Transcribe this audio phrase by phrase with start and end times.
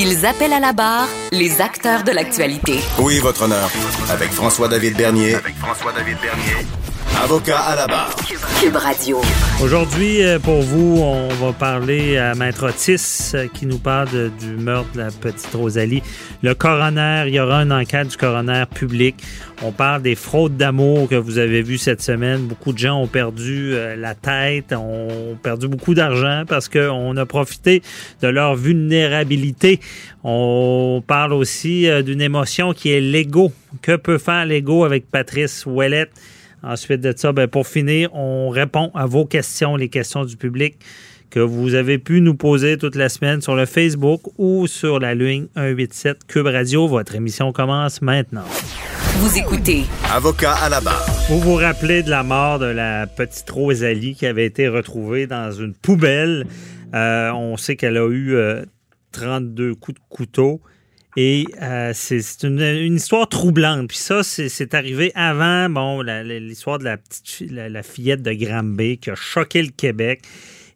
[0.00, 2.78] Ils appellent à la barre les acteurs de l'actualité.
[3.00, 3.68] Oui, votre honneur.
[4.08, 5.34] Avec François-David Bernier.
[5.34, 6.66] Avec François-David Bernier.
[7.16, 8.14] Avocat à la barre.
[8.60, 9.20] Cube Radio.
[9.62, 14.30] Aujourd'hui, euh, pour vous, on va parler à Maître Otis euh, qui nous parle de-
[14.40, 16.02] du meurtre de la petite Rosalie.
[16.42, 19.16] Le coroner, il y aura une enquête du coroner public.
[19.62, 22.42] On parle des fraudes d'amour que vous avez vues cette semaine.
[22.42, 27.26] Beaucoup de gens ont perdu euh, la tête, ont perdu beaucoup d'argent parce qu'on a
[27.26, 27.82] profité
[28.22, 29.80] de leur vulnérabilité.
[30.22, 33.52] On parle aussi d'une émotion qui est l'ego.
[33.82, 36.10] Que peut faire l'ego avec Patrice Ouellette?
[36.62, 40.78] Ensuite de ça, ben, pour finir, on répond à vos questions, les questions du public
[41.30, 45.14] que vous avez pu nous poser toute la semaine sur le Facebook ou sur la
[45.14, 46.88] ligne 187 Cube Radio.
[46.88, 48.44] Votre émission commence maintenant.
[49.18, 51.06] Vous écoutez Avocat à la barre.
[51.28, 55.52] Vous vous rappelez de la mort de la petite Rosalie qui avait été retrouvée dans
[55.52, 56.46] une poubelle.
[56.94, 58.64] Euh, on sait qu'elle a eu euh,
[59.12, 60.60] 32 coups de couteau.
[61.16, 63.88] Et euh, c'est une, histoire troublante.
[63.88, 68.98] Puis ça, c'est arrivé avant bon, l'histoire de la petite la, la fillette de Granby
[68.98, 70.22] qui a choqué le Québec.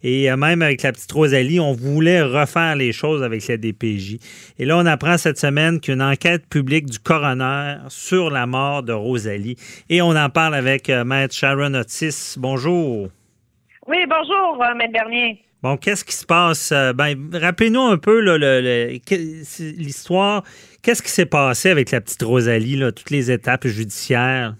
[0.03, 4.19] Et euh, même avec la petite Rosalie, on voulait refaire les choses avec la DPJ.
[4.59, 8.93] Et là, on apprend cette semaine qu'une enquête publique du coroner sur la mort de
[8.93, 9.57] Rosalie.
[9.89, 12.35] Et on en parle avec euh, Maître Sharon Otis.
[12.37, 13.09] Bonjour.
[13.87, 15.43] Oui, bonjour, Maître Bernier.
[15.63, 16.73] Bon, qu'est-ce qui se passe?
[16.73, 18.19] Euh, Ben, rappelez-nous un peu
[19.61, 20.43] l'histoire.
[20.83, 24.55] Qu'est-ce qui s'est passé avec la petite Rosalie, toutes les étapes judiciaires?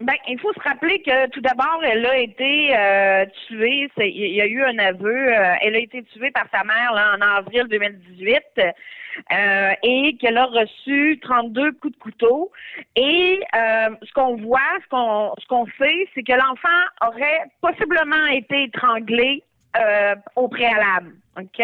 [0.00, 3.88] Ben, il faut se rappeler que tout d'abord, elle a été euh, tuée.
[3.98, 5.28] Il y a eu un aveu.
[5.28, 10.46] euh, elle a été tuée par sa mère en avril 2018 euh, et qu'elle a
[10.46, 12.50] reçu 32 coups de couteau.
[12.96, 18.64] Et ce qu'on voit, ce qu'on ce qu'on sait, c'est que l'enfant aurait possiblement été
[18.64, 19.44] étranglé
[19.76, 21.14] euh, au préalable.
[21.40, 21.62] OK?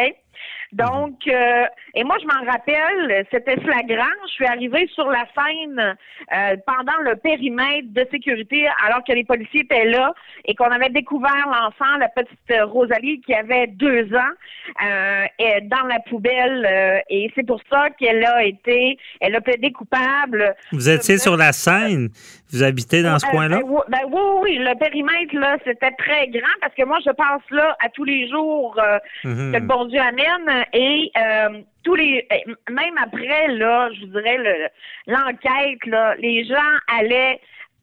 [0.73, 1.65] Donc, euh,
[1.95, 4.05] et moi, je m'en rappelle, c'était flagrant.
[4.27, 9.25] Je suis arrivée sur la scène euh, pendant le périmètre de sécurité, alors que les
[9.25, 10.13] policiers étaient là
[10.45, 15.87] et qu'on avait découvert l'enfant, la petite Rosalie, qui avait deux ans, euh, et dans
[15.87, 17.03] la poubelle.
[17.09, 20.55] et c'est pour ça qu'elle a été, elle a plaidé coupable.
[20.73, 22.11] Vous étiez sur la scène.
[22.53, 23.57] Vous habitez dans ce Euh, coin-là?
[23.59, 27.11] ben, oui, ben oui, oui, le périmètre, là, c'était très grand parce que moi, je
[27.11, 29.53] passe là à tous les jours euh, Mhm.
[29.53, 34.13] que le bon Dieu amène et euh, tous les euh, même après, là, je vous
[34.13, 34.69] dirais le-
[35.13, 37.39] l'enquête, là, les gens allaient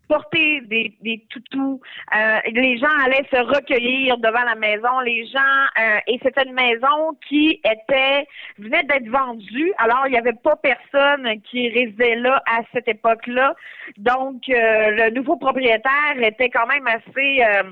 [0.08, 1.82] porter des, des toutous,
[2.16, 5.40] euh, les gens allaient se recueillir devant la maison, les gens
[5.80, 8.28] euh, et c'était une maison qui était
[8.58, 13.56] venait d'être vendue, alors il n'y avait pas personne qui résidait là à cette époque-là,
[13.98, 17.64] donc euh, le nouveau propriétaire était quand même assez euh,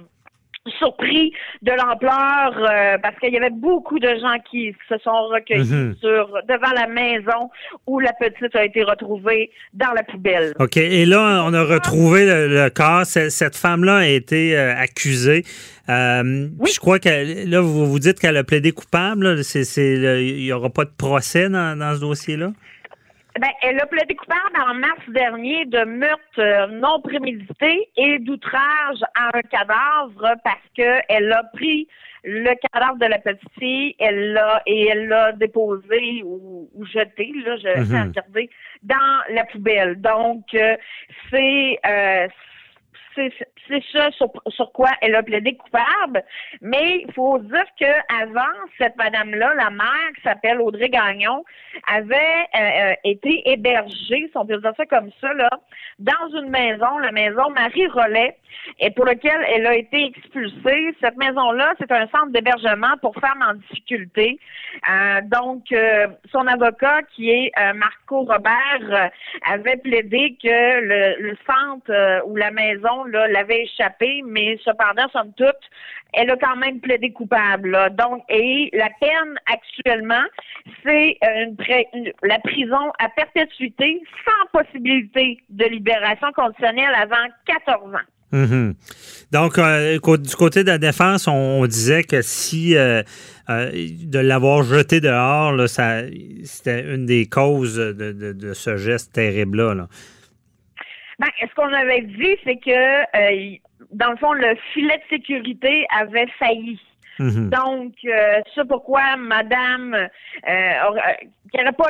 [0.79, 5.69] surpris de l'ampleur euh, parce qu'il y avait beaucoup de gens qui se sont recueillis
[5.69, 5.95] Mhm.
[5.99, 7.49] sur devant la maison
[7.85, 10.53] où la petite a été retrouvée dans la poubelle.
[10.59, 10.77] OK.
[10.77, 13.05] Et là, on a retrouvé le, le corps.
[13.05, 15.43] Cette femme-là a été euh, accusée.
[15.89, 16.71] Euh, Oui.
[16.73, 17.09] Je crois que
[17.49, 19.35] là, vous vous dites qu'elle a plaidé coupable.
[19.75, 22.51] Il n'y aura pas de procès dans, dans ce dossier-là?
[23.39, 28.99] Ben, elle a plaidé coupable en mars dernier de meurtre euh, non prémédité et d'outrage
[29.15, 31.87] à un cadavre parce que elle a pris
[32.23, 37.33] le cadavre de la petite fille, elle l'a et elle l'a déposé ou, ou jeté,
[37.45, 38.07] là, je Mhm.
[38.09, 38.49] regardé,
[38.83, 39.99] dans la poubelle.
[39.99, 40.77] Donc, euh,
[41.29, 42.27] c'est euh,
[43.15, 46.23] c'est ça sur, quoi elle a plaidé coupable.
[46.61, 48.41] Mais il faut dire que avant
[48.77, 51.43] cette madame-là, la mère qui s'appelle Audrey Gagnon,
[51.87, 52.17] avait
[52.55, 55.49] euh, euh, été hébergée, si on peut dire ça comme ça, là,
[55.99, 58.37] dans une maison, la maison Marie Rollet,
[58.79, 60.95] et pour laquelle elle a été expulsée.
[61.01, 64.39] Cette maison-là, c'est un centre d'hébergement pour femmes en difficulté.
[64.89, 65.63] Euh, donc,
[66.31, 69.11] son avocat, qui est Marco Robert,
[69.49, 75.55] avait plaidé que le, le centre ou la maison l'avait échappé, mais cependant, somme toute,
[76.13, 77.77] elle a quand même plaidé coupable.
[77.97, 80.23] Donc, et la peine actuellement,
[80.83, 87.97] c'est euh, la prison à perpétuité sans possibilité de libération conditionnelle avant 14 ans.
[88.33, 88.73] Mhm.
[89.31, 93.03] Donc, euh, du côté de la défense, on, disait que si euh,
[93.47, 99.75] de l'avoir jeté dehors, c'était une des causes de, ce geste terrible-là.
[99.75, 99.87] Là.
[101.19, 103.55] Ben, ce qu'on avait dit, c'est que,
[103.91, 106.79] dans le fond, le filet de sécurité avait failli.
[107.19, 107.49] Mhm.
[107.49, 110.07] Donc, euh, c'est pourquoi Madame, euh,
[110.49, 111.13] euh
[111.51, 111.85] qui n'aurait pas,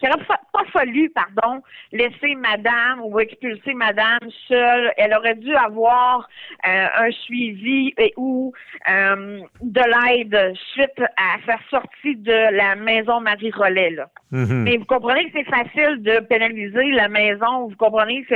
[0.00, 1.62] pas fallu, pardon,
[1.92, 4.92] laisser Madame ou expulser Madame seule.
[4.96, 6.28] Elle aurait dû avoir
[6.66, 8.52] euh, un suivi et ou
[8.88, 13.90] de l'aide suite à sa sortie de la maison Marie Rollet.
[13.90, 14.08] Là.
[14.30, 14.62] Mhm.
[14.64, 17.68] Mais vous comprenez que c'est facile de pénaliser la maison.
[17.68, 18.34] Vous comprenez que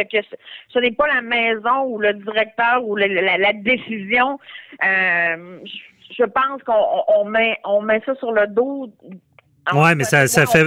[0.68, 4.38] ce, n'est pas la maison ou le directeur ou la, décision.
[4.84, 5.58] Euh,
[6.16, 8.90] je pense qu'on met, on met ça sur le dos
[9.74, 10.64] oui, mais ça, ça fait,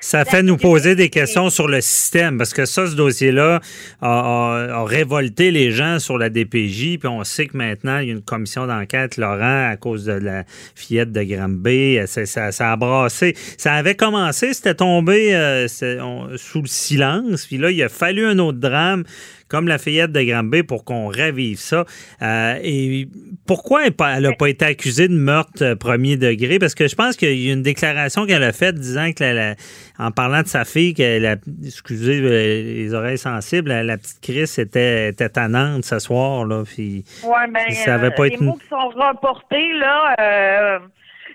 [0.00, 3.60] ça fait nous poser des questions sur le système, parce que ça, ce dossier-là
[4.00, 8.14] a, révolté les gens sur la DPJ, puis on sait que maintenant, il y a
[8.14, 10.44] une commission d'enquête, Laurent, à cause de la
[10.74, 13.34] fillette de Granby, ça, ça, a brassé.
[13.58, 18.38] Ça avait commencé, c'était tombé euh, sous le silence, puis là, il a fallu un
[18.38, 19.04] autre drame
[19.50, 21.84] comme la fillette de Granby pour qu'on ravive ça.
[22.22, 23.08] Euh, et
[23.46, 26.58] pourquoi elle n'a pas été accusée de meurtre euh, premier degré?
[26.58, 29.54] Parce que je pense qu'il y a une déclaration qu'elle a faite disant que,
[29.98, 34.54] en parlant de sa fille, qu'elle a, excusez euh, les oreilles sensibles, la, petite Chris
[34.58, 36.46] était, était tannante ce soir.
[36.46, 40.78] Là, puis, ben, ça avait pas les mots qui sont reportés, là, euh,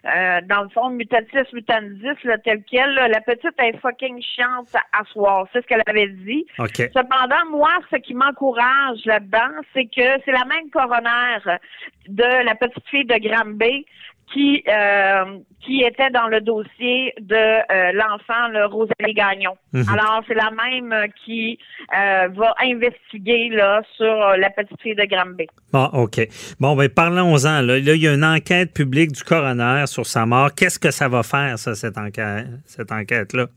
[0.05, 5.47] dans le fond, mutatis mutandis, là, tel quel, la petite est fucking chiante à soir.
[5.51, 6.45] C'est ce qu'elle avait dit.
[6.57, 11.59] Cependant, moi, ce qui m'encourage là-dedans, c'est que c'est la même coroner
[12.07, 13.85] de la petite fille de Granby
[14.33, 19.55] qui euh, qui était dans le dossier de euh, l'enfant le Rosalie Gagnon.
[19.73, 19.85] Mhm.
[19.89, 21.57] Alors c'est la même qui
[21.93, 25.47] euh, va investiguer là sur la petite fille de Granby.
[25.71, 26.27] Bon, ok.
[26.59, 27.61] Bon, ben parlons-en.
[27.61, 27.61] Là.
[27.61, 30.53] là, il y a une enquête publique du coroner sur sa mort.
[30.55, 33.47] Qu'est-ce que ça va faire ça cette enquête cette enquête là?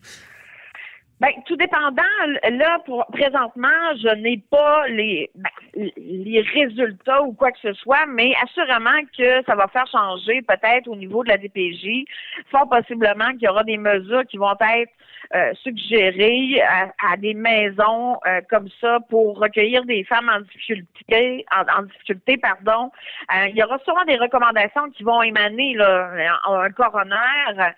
[1.21, 2.03] Ben, tout dépendant,
[2.49, 3.69] là, pour présentement,
[4.01, 5.51] je n'ai pas les, ben,
[5.97, 10.89] les résultats ou quoi que ce soit, mais assurément que ça va faire changer peut-être
[10.89, 12.05] au niveau de la DPJ.
[12.51, 14.93] Fort possiblement qu'il y aura des mesures qui vont être
[15.35, 21.83] euh, suggérées à, des maisons euh, comme ça pour recueillir des femmes en difficulté, en,
[21.83, 22.91] difficulté, pardon.
[23.35, 26.11] Euh, il y aura sûrement des recommandations qui vont émaner là.
[26.47, 27.75] Un coroner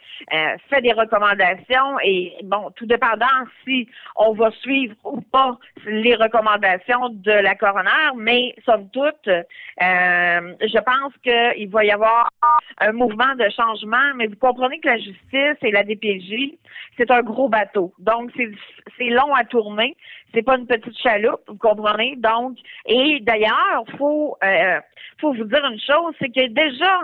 [0.69, 3.27] fait des recommandations et bon, tout dépendant
[3.65, 9.41] si on va suivre ou pas les recommandations de la coroner, mais somme toute, euh,
[9.79, 12.31] je pense qu'il va y avoir
[12.79, 16.59] un mouvement de changement, mais vous comprenez que la justice et la DPJ,
[16.97, 17.93] c'est un gros bateau.
[17.99, 19.97] Donc, c'est long à tourner.
[20.33, 22.15] C'est pas une petite chaloupe, vous comprenez?
[22.17, 22.57] Donc,
[22.87, 24.81] et d'ailleurs, faut euh,
[25.21, 27.01] faut vous dire une chose, c'est qu'il y a déjà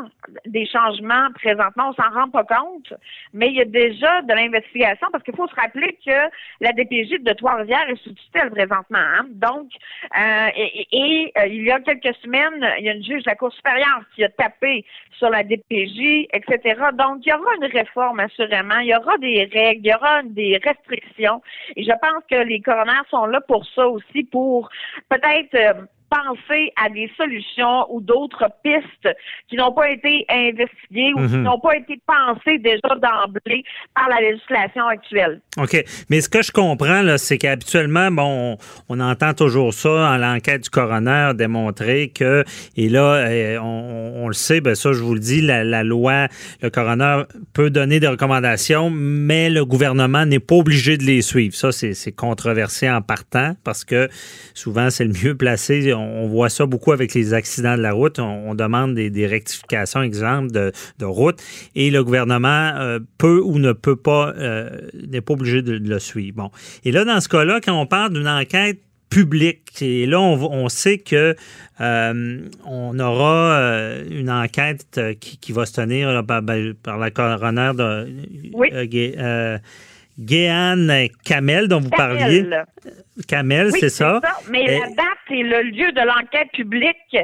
[0.46, 2.92] des changements présentement, on s'en rend pas compte,
[3.32, 6.30] mais il y a déjà de l'investigation parce qu'il faut se rappeler que
[6.60, 8.98] la DPJ de Trois-Rivières est sous tutelle présentement.
[8.98, 9.26] Hein?
[9.30, 9.70] Donc,
[10.18, 10.48] euh,
[10.92, 13.52] et, euh, il y a quelques semaines, il y a une juge de la Cour
[13.52, 14.84] supérieure qui a tapé
[15.18, 16.80] sur la DPJ, etc.
[16.94, 20.22] Donc, il y aura une réforme assurément, il y aura des règles, il y aura
[20.22, 21.42] des restrictions,
[21.74, 24.68] et je pense que les coronaires sont là pour ça aussi, pour
[25.08, 29.16] peut-être euh, penser à des solutions ou d'autres pistes
[29.48, 31.42] qui n'ont pas été investiguées ou qui mhm.
[31.42, 35.40] n'ont pas été pensées déjà d'emblée par la législation actuelle.
[35.56, 35.76] OK.
[36.10, 38.56] Mais ce que je comprends, là, c'est qu'habituellement, bon,
[38.88, 42.44] on, entend toujours ça en l'enquête du coroner démontrer que,
[42.76, 46.28] et là, eh, on, le sait, ben ça, je vous le dis, la, la, loi,
[46.62, 47.22] le coroner
[47.52, 51.54] peut donner des recommandations, mais le gouvernement n'est pas obligé de les suivre.
[51.54, 54.08] Ça, c'est controversé en partant parce que
[54.54, 58.18] souvent, c'est le mieux placé on, voit ça beaucoup avec les accidents de la route.
[58.18, 60.72] On, demande des, rectifications, exemple, de,
[61.04, 61.42] route,
[61.74, 64.70] et le gouvernement euh, peut ou ne peut pas, euh,
[65.08, 66.36] n'est pas obligé de, le suivre.
[66.36, 66.50] Bon.
[66.84, 69.80] Et là, dans ce cas-là, quand on parle d'une enquête public.
[69.80, 71.36] Et là, on, sait que
[71.80, 78.08] euh, on aura euh, une enquête qui, va se tenir ben, par, la coroner de
[78.52, 78.68] oui.
[80.18, 82.46] Guéane Kamel, dont vous parliez.
[83.28, 84.20] Kamel, c'est ça?
[84.50, 87.16] Mais la date et le lieu de l'enquête publique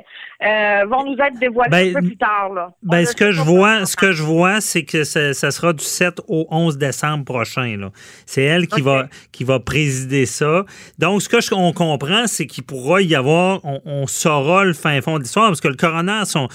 [0.43, 2.53] euh, vont nous être dévoilés ben, un peu plus tard.
[2.55, 2.73] Là.
[2.83, 6.21] Ben, ce que, je vois, ce que je vois, c'est que ça, sera du 7
[6.29, 7.91] au 11 décembre prochain.
[8.27, 10.65] C'est elle qui, va, qui va présider ça.
[10.99, 15.19] Donc, ce que on comprend, c'est qu'il pourra y avoir, on, saura le fin fond
[15.19, 16.49] de l'histoire, parce que le coroner, son,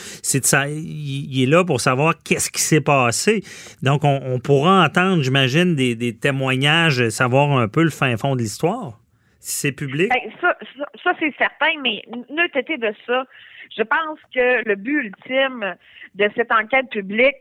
[0.69, 3.43] il, est là pour savoir qu'est-ce qui s'est passé.
[3.83, 8.41] Donc, on, pourra entendre, j'imagine, des, des témoignages, savoir un peu le fin fond de
[8.41, 8.97] l'histoire
[9.39, 10.09] c'est public?
[10.09, 10.57] Ben, ça,
[11.03, 13.25] ça, c'est certain, mais neutre été de ça,
[13.75, 15.75] je pense que le but ultime
[16.15, 17.35] de cette enquête publique,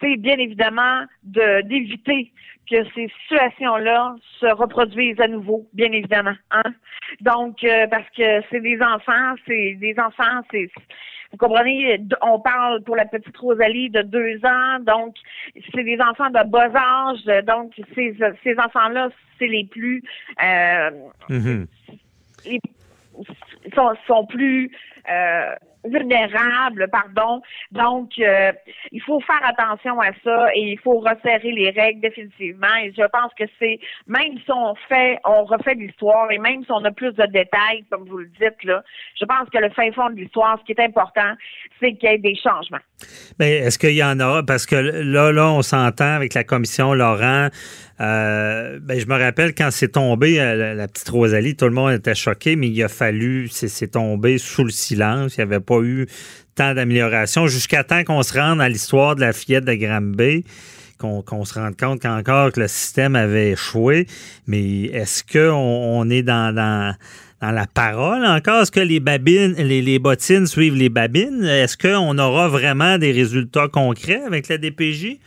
[0.00, 2.32] c'est bien évidemment de d'éviter
[2.70, 6.34] que ces situations-là se reproduisent à nouveau, bien évidemment.
[6.50, 6.72] Hein?
[7.20, 10.70] Donc, euh, parce que c'est des enfants, c'est des enfants, c'est
[11.34, 15.16] vous comprenez, on parle pour la petite Rosalie de deux ans, donc
[15.74, 20.04] c'est des enfants de bas âge, donc ces, ces enfants-là, c'est les plus
[20.40, 20.90] euh,
[21.28, 21.66] mm-hmm.
[23.74, 24.70] sont, sont plus
[25.10, 27.42] euh, vulnérables, pardon.
[27.72, 28.52] Donc, euh,
[28.92, 32.74] il faut faire attention à ça et il faut resserrer les règles définitivement.
[32.82, 36.72] Et je pense que c'est, même si on fait, on refait l'histoire et même si
[36.72, 38.82] on a plus de détails, comme vous le dites, là,
[39.18, 41.34] je pense que le fin fond de l'histoire, ce qui est important,
[41.80, 42.78] c'est qu'il y ait des changements.
[43.38, 44.42] Mais est-ce qu'il y en a?
[44.42, 47.48] Parce que là, là, on s'entend avec la commission Laurent.
[48.00, 51.92] Euh, ben, je me rappelle quand c'est tombé, euh, la, petite Rosalie, tout le monde
[51.92, 55.36] était choqué, mais il a fallu, c'est tombé sous le silence.
[55.36, 56.06] Il n'y avait pas eu
[56.54, 60.44] tant d'amélioration jusqu'à temps qu'on se rende à l'histoire de la fillette de Granby
[60.98, 64.06] qu'on se rende compte qu'encore que le système avait échoué.
[64.46, 68.62] Mais est-ce qu'on on est dans, la parole encore?
[68.62, 71.44] Est-ce que les babines, les, les bottines suivent les babines?
[71.44, 75.18] Est-ce qu'on aura vraiment des résultats concrets avec la DPJ?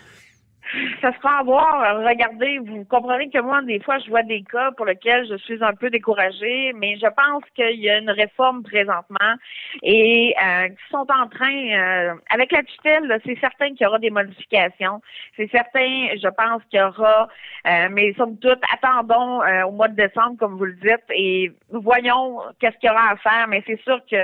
[1.01, 2.03] Ça sera à voir.
[2.03, 5.63] Regardez, vous comprenez que moi, des fois, je vois des cas pour lesquels je suis
[5.63, 9.35] un peu découragée, mais je pense qu'il y a une réforme présentement
[9.83, 13.99] et euh, qui sont en train, euh, avec la tutelle, c'est certain qu'il y aura
[13.99, 15.01] des modifications.
[15.35, 17.27] C'est certain, je pense qu'il y aura,
[17.67, 21.51] euh, mais somme toute, attendons euh, au mois de décembre, comme vous le dites, et
[21.69, 24.17] voyons qu'est-ce qu'il y aura à faire, mais c'est sûr que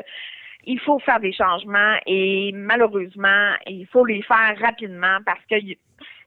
[0.66, 5.56] il faut faire des changements et malheureusement, il faut les faire rapidement parce que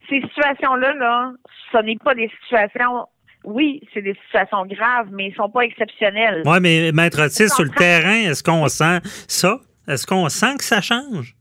[0.08, 1.32] ces situations-là, là,
[1.72, 3.06] ce n'est pas des situations
[3.46, 6.42] oui, c'est des situations graves, mais ils ne sont pas exceptionnelles.
[6.44, 8.98] Oui, mais Maître Otis, sur le terrain, est-ce qu'on sent
[9.28, 9.60] ça?
[9.86, 11.36] Est-ce qu'on sent que ça change?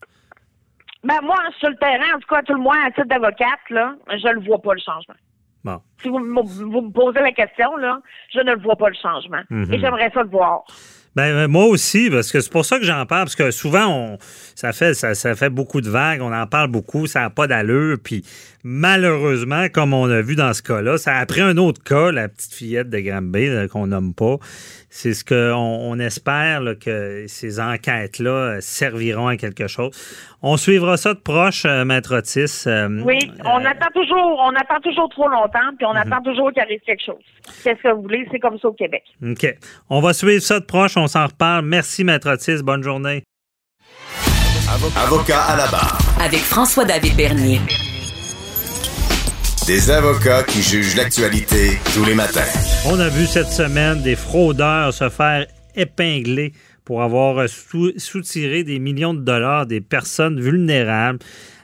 [1.03, 3.95] Ben moi, sur le terrain, en tout cas, tout le moins, à titre d'avocate, là,
[4.07, 5.15] je ne vois pas le changement.
[5.63, 5.81] Bon.
[6.01, 8.00] Si vous, me posez la question, là,
[8.31, 9.41] je ne le vois pas le changement.
[9.50, 9.74] Mhm.
[9.74, 10.63] Et j'aimerais ça le voir.
[11.15, 13.88] Ben, euh, moi aussi, parce que c'est pour ça que j'en parle, parce que souvent,
[13.88, 14.17] on,
[14.53, 17.98] ça, fait, ça, fait beaucoup de vagues, on en parle beaucoup, ça n'a pas d'allure,
[18.03, 18.25] puis
[18.63, 22.27] malheureusement, comme on a vu dans ce cas-là, ça a pris un autre cas, la
[22.27, 24.38] petite fillette de Granby, qu'on nomme pas.
[24.98, 25.36] C'est ce qu'on
[25.92, 29.92] on espère que ces enquêtes-là serviront à quelque chose.
[30.42, 32.64] On suivra ça de proche, euh, Maître Otis.
[32.66, 35.98] Euh, oui, on attend toujours, on attend toujours trop longtemps, puis on mhm.
[35.98, 37.22] attend toujours qu'il arrive quelque chose.
[37.62, 38.25] Qu'est-ce que vous voulez?
[38.32, 39.04] C'est comme ça au Québec.
[39.22, 39.46] OK.
[39.90, 41.66] On va suivre ça de proche, on s'en reparle.
[41.66, 42.64] Merci, Maître Otis.
[42.64, 43.24] Bonne journée.
[45.04, 45.98] Avocat à la barre.
[46.22, 47.60] Avec François-David Bernier.
[49.67, 52.45] Des avocats qui jugent l'actualité tous les matins.
[52.86, 56.53] On a vu cette semaine des fraudeurs se faire épingler
[56.84, 61.17] pour avoir soutiré des millions de dollars des personnes vulnérables.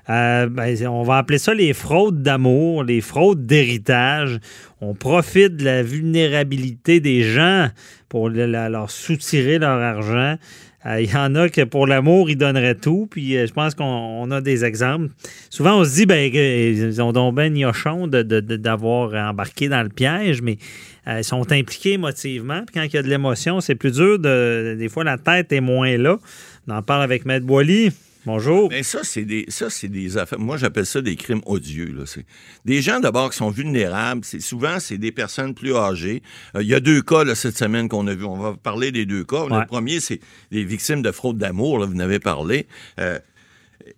[0.09, 4.39] Euh, ben, on va appeler ça les fraudes d'amour, les fraudes d'héritage.
[4.81, 7.69] On profite de la vulnérabilité des gens
[8.09, 10.37] pour leur soutirer leur argent.
[10.85, 13.07] Euh, il y en a que pour l'amour, ils donneraient tout.
[13.09, 15.09] Puis euh, je pense qu'on a des exemples.
[15.49, 20.41] Souvent, on se dit, ben, ils ont donc ben gnochon d'avoir embarqué dans le piège,
[20.41, 20.57] mais
[21.07, 22.63] euh, ils sont impliqués émotivement.
[22.65, 24.17] Puis quand il y a de l'émotion, c'est plus dur.
[24.17, 26.17] De, des fois, la tête est moins là.
[26.67, 27.91] On en parle avec Maître Boily.
[28.25, 28.69] Bonjour.
[28.69, 30.39] Mais ça, c'est des, ça, c'est des affaires.
[30.39, 31.91] Moi, j'appelle ça des crimes odieux.
[31.91, 32.03] Là.
[32.05, 32.25] C'est
[32.65, 34.21] des gens d'abord qui sont vulnérables.
[34.23, 36.21] C'est souvent c'est des personnes plus âgées.
[36.55, 38.25] Euh, il y a deux cas là, cette semaine qu'on a vu.
[38.25, 39.45] On va parler des deux cas.
[39.47, 40.19] Le premier, c'est
[40.51, 41.83] des victimes de fraude d'amour.
[41.85, 42.67] Vous en avez parlé.
[42.99, 43.17] Euh,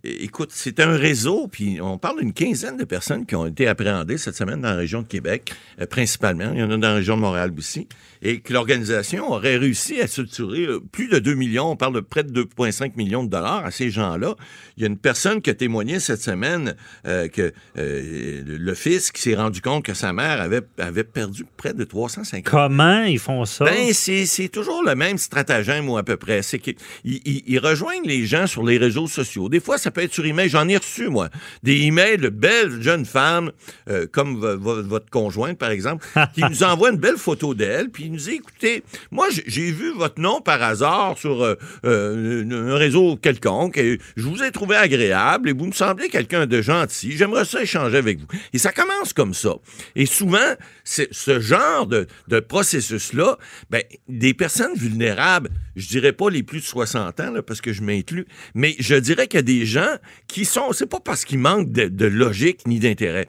[0.04, 4.18] écoute, c'est un réseau, puis on parle d'une quinzaine de personnes qui ont été appréhendées
[4.18, 6.52] cette semaine dans la région de Québec, euh, principalement.
[6.54, 7.88] Il y en a dans la région de Montréal aussi.
[8.26, 12.00] Et que l'organisation aurait réussi à structurer euh, plus de 2 millions, on parle de
[12.00, 14.36] près de 2,5 millions de dollars à ces gens-là.
[14.78, 16.76] Il y a une personne qui a témoigné cette semaine
[17.06, 21.46] euh, que euh, le fils qui s'est rendu compte que sa mère avait, avait perdu
[21.58, 23.66] près de 350 Comment ils font ça?
[23.66, 26.42] ben, c'est toujours le même stratagème ou à peu près.
[26.44, 29.50] C'est qu'ils ils- ils- ils rejoignent les gens sur les réseaux sociaux.
[29.50, 30.50] Des fois, ça peut être sur email.
[30.50, 31.30] J'en ai reçu, moi,
[31.64, 33.52] des emails de belles jeunes femmes,
[33.90, 37.90] euh, comme vo- vo- votre conjointe, par exemple, qui nous envoient une belle photo d'elle,
[37.90, 42.76] puis nous disent, écoutez, moi, j'ai- vu votre nom par hasard sur euh, euh, un
[42.76, 47.14] réseau quelconque, et je vous ai trouvé agréable, et vous me semblez quelqu'un de gentil.
[47.18, 48.28] J'aimerais ça échanger avec vous.
[48.54, 49.56] Et ça commence comme ça.
[49.96, 50.38] Et souvent,
[50.84, 53.38] ce genre de, de processus-là,
[53.70, 57.74] ben, des personnes vulnérables, je dirais pas les plus de 60 ans, là, parce que
[57.74, 59.96] je m'inclus, mais je dirais qu'il y a des gens
[60.28, 63.28] qui sont, c'est pas parce qu'ils manquent de, de logique ni d'intérêt.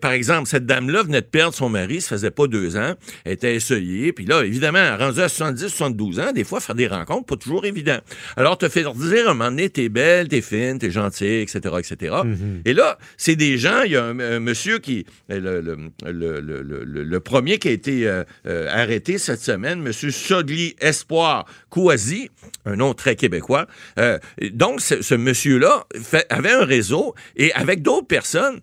[0.00, 3.32] Par exemple, cette dame-là venait de perdre son mari, ça faisait pas deux ans, elle
[3.32, 7.26] était essayée, puis là, évidemment, rendue à 70, 72 ans, des fois, faire des rencontres,
[7.26, 7.98] pas toujours évident.
[8.36, 11.60] Alors, te faire dire, à un moment donné, t'es belle, t'es fine, t'es gentille, etc.,
[11.78, 12.16] etc.
[12.64, 16.84] Et là, c'est des gens, il y a un, un monsieur qui, le, le, le,
[16.84, 22.30] le, premier qui a été euh, euh, arrêté cette semaine, monsieur Sogli Espoir Kouazi,
[22.64, 23.66] un nom très québécois.
[23.98, 24.18] Euh,
[24.52, 25.73] donc, ce, ce monsieur-là
[26.30, 28.60] avait un réseau et avec d'autres personnes,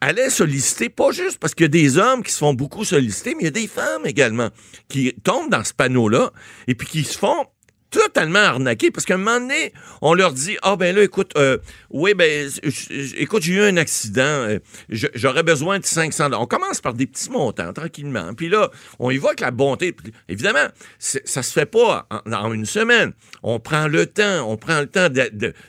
[0.00, 3.34] allait solliciter, pas juste parce qu'il y a des hommes qui se font beaucoup solliciter,
[3.34, 4.50] mais il y a des femmes également
[4.88, 6.32] qui tombent dans ce panneau-là
[6.66, 7.46] et puis qui se font
[7.90, 11.58] totalement arnaquer parce qu'à un moment donné, on leur dit ah ben là écoute euh,
[11.90, 12.50] oui ben
[13.16, 16.42] écoute j'ai eu un accident euh, j'aurais besoin de 500 dollars.
[16.42, 18.34] On commence par des petits montants tranquillement.
[18.34, 19.94] Puis là, on y va avec la bonté.
[20.28, 20.66] Évidemment,
[20.98, 23.12] ça se fait pas en, en une semaine.
[23.42, 25.08] On prend le temps, on prend le temps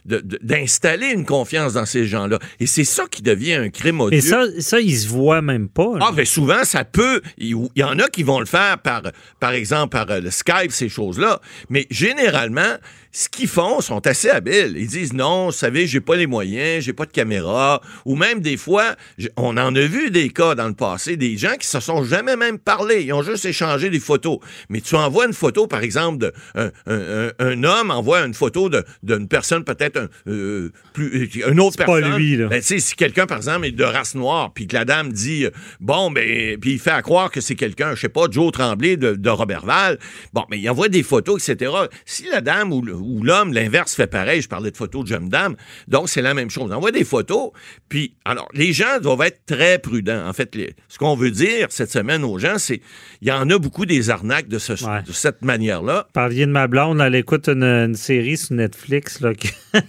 [0.06, 4.18] d'installer une confiance dans ces gens-là et c'est ça qui devient un crime odieux.
[4.18, 5.98] Et ça, ça, ils se voient même pas.
[5.98, 6.08] là.
[6.10, 7.22] Ah, ben souvent, ça peut.
[7.38, 9.04] Il y en a qui vont le faire par,
[9.40, 11.40] par exemple, par euh, le Skype, ces choses-là.
[11.70, 12.78] Mais généralement,
[13.12, 14.76] ce qu'ils font sont assez habiles.
[14.78, 17.82] Ils disent non, vous savez, j'ai pas les moyens, j'ai pas de caméra.
[18.06, 18.96] Ou même des fois,
[19.36, 22.36] on en a vu des cas dans le passé, des gens qui se sont jamais
[22.36, 23.04] même parlé.
[23.04, 24.40] Ils ont juste échangé des photos.
[24.70, 28.34] Mais tu envoies une photo, par exemple, de un, un- un- un homme envoie une
[28.34, 28.70] photo
[29.02, 32.16] d'une personne peut-être un, euh, plus une autre C'est pas personne.
[32.18, 32.48] lui, là.
[32.48, 35.12] Ben, tu sais, si quelqu'un, par exemple, est de race noire, puis que la dame
[35.12, 38.26] dit, euh, bon, ben, puis il fait à croire que c'est quelqu'un, je sais pas,
[38.30, 39.98] Joe Tremblay de, de Robertval,
[40.34, 41.72] bon, mais il envoie des photos, etc.
[42.06, 45.08] Si la dame ou, le- ou l'homme, l'inverse, fait pareil, je parlais de photos de
[45.08, 45.56] jeune dame,
[45.88, 46.70] donc c'est la même chose.
[46.72, 47.52] On envoie des photos,
[47.90, 50.28] puis, alors, les gens doivent être très prudents.
[50.28, 52.82] En fait, les- ce qu'on veut dire cette semaine aux gens, c'est,
[53.22, 55.02] il y en a beaucoup des arnaques de, ce- Ouais.
[55.06, 56.08] de cette manière-là.
[56.14, 59.20] Parliez de ma blonde, elle écoute une, une série sur Netflix.
[59.22, 59.32] Là,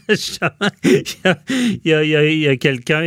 [0.04, 3.02] il y a, quelqu'un,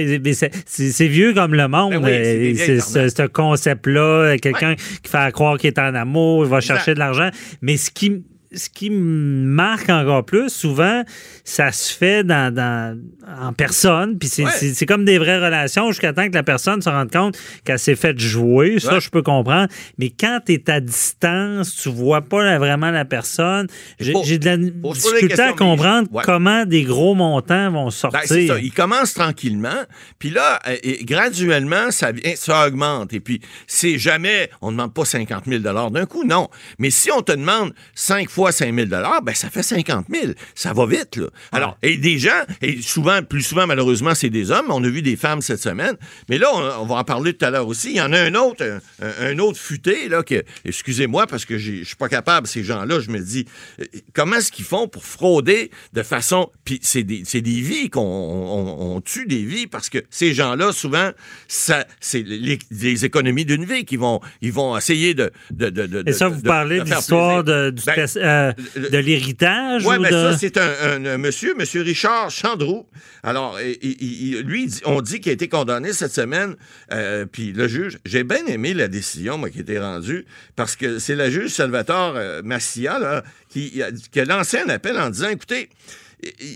[0.66, 1.94] c'est- vieux comme le monde.
[2.02, 6.50] Ben oui, c'est ce, ce concept-là, quelqu'un qui fait croire qu'il est en amour, il
[6.50, 6.76] va Exact.
[6.76, 7.30] chercher de l'argent.
[7.62, 8.24] Mais ce qui,
[8.54, 11.04] ce qui me marque encore plus, souvent,
[11.44, 12.98] ça se fait dans, dans-
[13.42, 14.86] en personne, puis c'est Ouais.
[14.88, 18.20] comme des vraies relations jusqu'à temps que la personne se rende compte qu'elle s'est faite
[18.20, 18.80] jouer.
[18.80, 19.02] Ça, Ouais.
[19.02, 19.68] je peux comprendre.
[19.98, 23.68] Mais quand tu es à distance, tu vois pas vraiment la personne.
[24.00, 26.24] J'ai de la difficulté à comprendre Ouais.
[26.26, 28.22] comment des gros montants vont Ben, sortir.
[28.26, 28.60] c'est ça.
[28.60, 29.84] Il commence tranquillement,
[30.20, 33.14] puis là, et graduellement, ça, vient, ça augmente.
[33.14, 36.50] Et puis, c'est jamais, on ne demande pas 50 000 d'un coup, non.
[36.80, 40.34] Mais si on te demande 5 fois 5 000 ben ça fait 50 000.
[40.56, 41.28] Ça va vite, là.
[41.52, 42.30] Alors, et des gens,
[42.62, 44.66] et souvent, plus souvent, malheureusement, c'est des hommes.
[44.70, 45.96] On a vu des femmes cette semaine.
[46.30, 47.92] Mais là, on, on va en parler tout à l'heure aussi.
[47.92, 48.80] Il y en a un autre,
[49.22, 53.10] un, autre futé, là, que, excusez-moi, parce que je suis pas capable, ces gens-là, je
[53.12, 53.46] me dis,
[53.80, 57.90] euh, comment est-ce qu'ils font pour frauder de façon, puis c'est des, c'est des vies
[57.90, 61.12] qu'on on, on tue des vies parce que ces gens-là, souvent,
[61.48, 65.86] ça, c'est les, les économies d'une vie qui vont, ils vont essayer de, de, de,
[65.86, 69.98] de- Et ça, vous parlez de l'histoire du Ben, test- euh, le- de l'héritage oui,
[69.98, 70.16] ou mais de...
[70.32, 72.88] ça, c'est un, un- un monsieur, monsieur Richard Chandreau.
[73.24, 76.56] Alors, il- il- il- lui, on dit qu'il a été condamné cette semaine,
[76.92, 80.76] euh, puis le juge, j'ai bien aimé la décision, moi, qui a été rendue, parce
[80.76, 85.10] que c'est la juge Salvatore euh, Massia, là, qui, qui a lancé un appel en
[85.10, 85.70] disant, écoutez,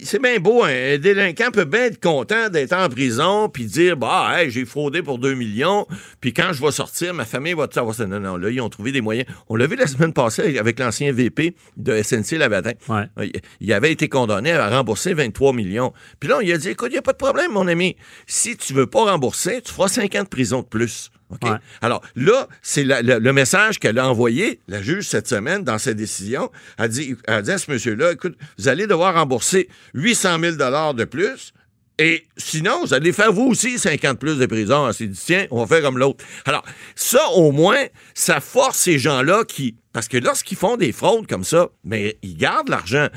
[0.03, 3.97] c'est bien beau, hein, un délinquant peut bien être content d'être en prison puis dire
[3.97, 5.85] bah hey, j'ai fraudé pour 2 millions
[6.21, 8.05] puis quand je vais sortir ma famille va tout savoir ça.
[8.05, 9.27] Non non là ils ont trouvé des moyens.
[9.49, 13.31] On l'a vu la semaine passée avec l'ancien VP de SNC Labatin Ouais.
[13.61, 15.93] il- avait été condamné à rembourser 23 millions.
[16.19, 17.95] Puis là il a dit écoute il n'y a pas de problème mon ami.
[18.25, 21.57] Si tu veux pas rembourser tu feras 5 ans de prison de plus Ouais.
[21.81, 26.49] Alors là, c'est le message qu'elle a envoyé, la juge, cette semaine, dans sa décision.
[26.77, 31.03] Elle dit, elle dit à ce monsieur-là, écoute, vous allez devoir rembourser 800 000 de
[31.03, 31.53] plus
[31.99, 34.87] Et sinon, vous allez faire vous aussi 50 plus de prison.
[34.87, 36.23] On s'est dit, tiens, on va faire comme l'autre.
[36.45, 36.63] Alors,
[36.95, 39.75] ça, au moins, ça force ces gens-là qui.
[39.91, 43.07] Parce que lorsqu'ils font des fraudes comme ça, mais ils gardent l'argent.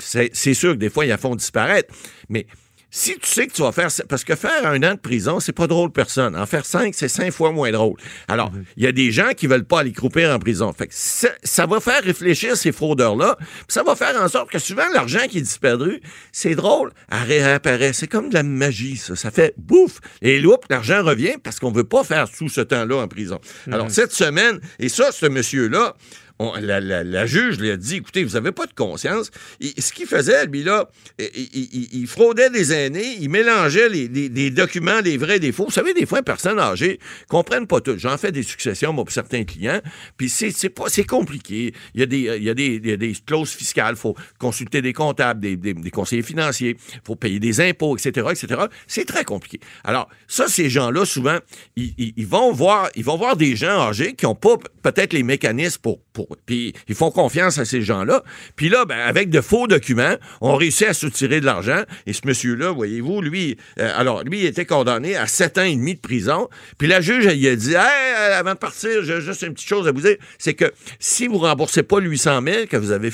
[0.00, 1.94] C'est c'est sûr que des fois, ils la font disparaître.
[2.28, 2.46] Mais
[2.96, 3.88] si tu sais que tu vas faire.
[4.08, 6.36] Parce que faire un an de prison, c'est pas drôle personne.
[6.36, 7.96] En faire cinq, c'est cinq fois moins drôle.
[8.28, 10.72] Alors, il y a des gens qui veulent pas aller croupir en prison.
[10.72, 13.36] Fait que ça, ça va faire réfléchir ces fraudeurs-là.
[13.40, 17.26] puis Ça va faire en sorte que souvent, l'argent qui est disparu, c'est drôle, elle
[17.26, 17.92] réapparaît.
[17.92, 19.16] C'est comme de la magie, ça.
[19.16, 19.98] Ça fait bouf.
[20.22, 23.40] Et loup, l'argent revient parce qu'on veut pas faire tout ce temps-là en prison.
[23.72, 25.96] Alors, cette semaine, et ça, ce monsieur-là,
[26.40, 29.30] la, juge lui a dit écoutez, vous avez pas de conscience.
[29.60, 35.00] Ce qu'il faisait, lui, là, il, fraudait des aînés, il mélangeait les, les- les documents,
[35.00, 35.66] les vrais, des faux.
[35.66, 37.96] Vous savez, des fois, une personne âgée comprennent pas tout.
[37.96, 39.80] J'en fais des successions, moi, pour certains clients,
[40.16, 41.72] puis c'est compliqué.
[41.94, 45.40] Il y a des, il y a des, clauses fiscales, il faut consulter des comptables,
[45.40, 48.62] des, conseillers financiers, il faut payer des impôts, etc., etc.
[48.86, 49.60] C'est très compliqué.
[49.84, 51.38] Alors, ça, ces gens-là, souvent,
[51.76, 55.80] ils, vont voir, ils vont voir des gens âgés qui ont pas peut-être les mécanismes
[55.80, 58.22] pour puis ils font confiance à ces gens-là.
[58.56, 61.82] Puis là, ben, avec de faux documents, on réussit à soutirer de l'argent.
[62.06, 65.76] Et ce monsieur-là, voyez-vous, lui, euh, alors, lui, il était condamné à sept ans et
[65.76, 66.48] demi de prison.
[66.78, 69.54] Puis la juge, elle, il a dit, hey, euh, avant de partir, j'ai juste une
[69.54, 72.76] petite chose à vous dire, c'est que si vous remboursez pas le 800 000 que
[72.76, 73.10] vous avez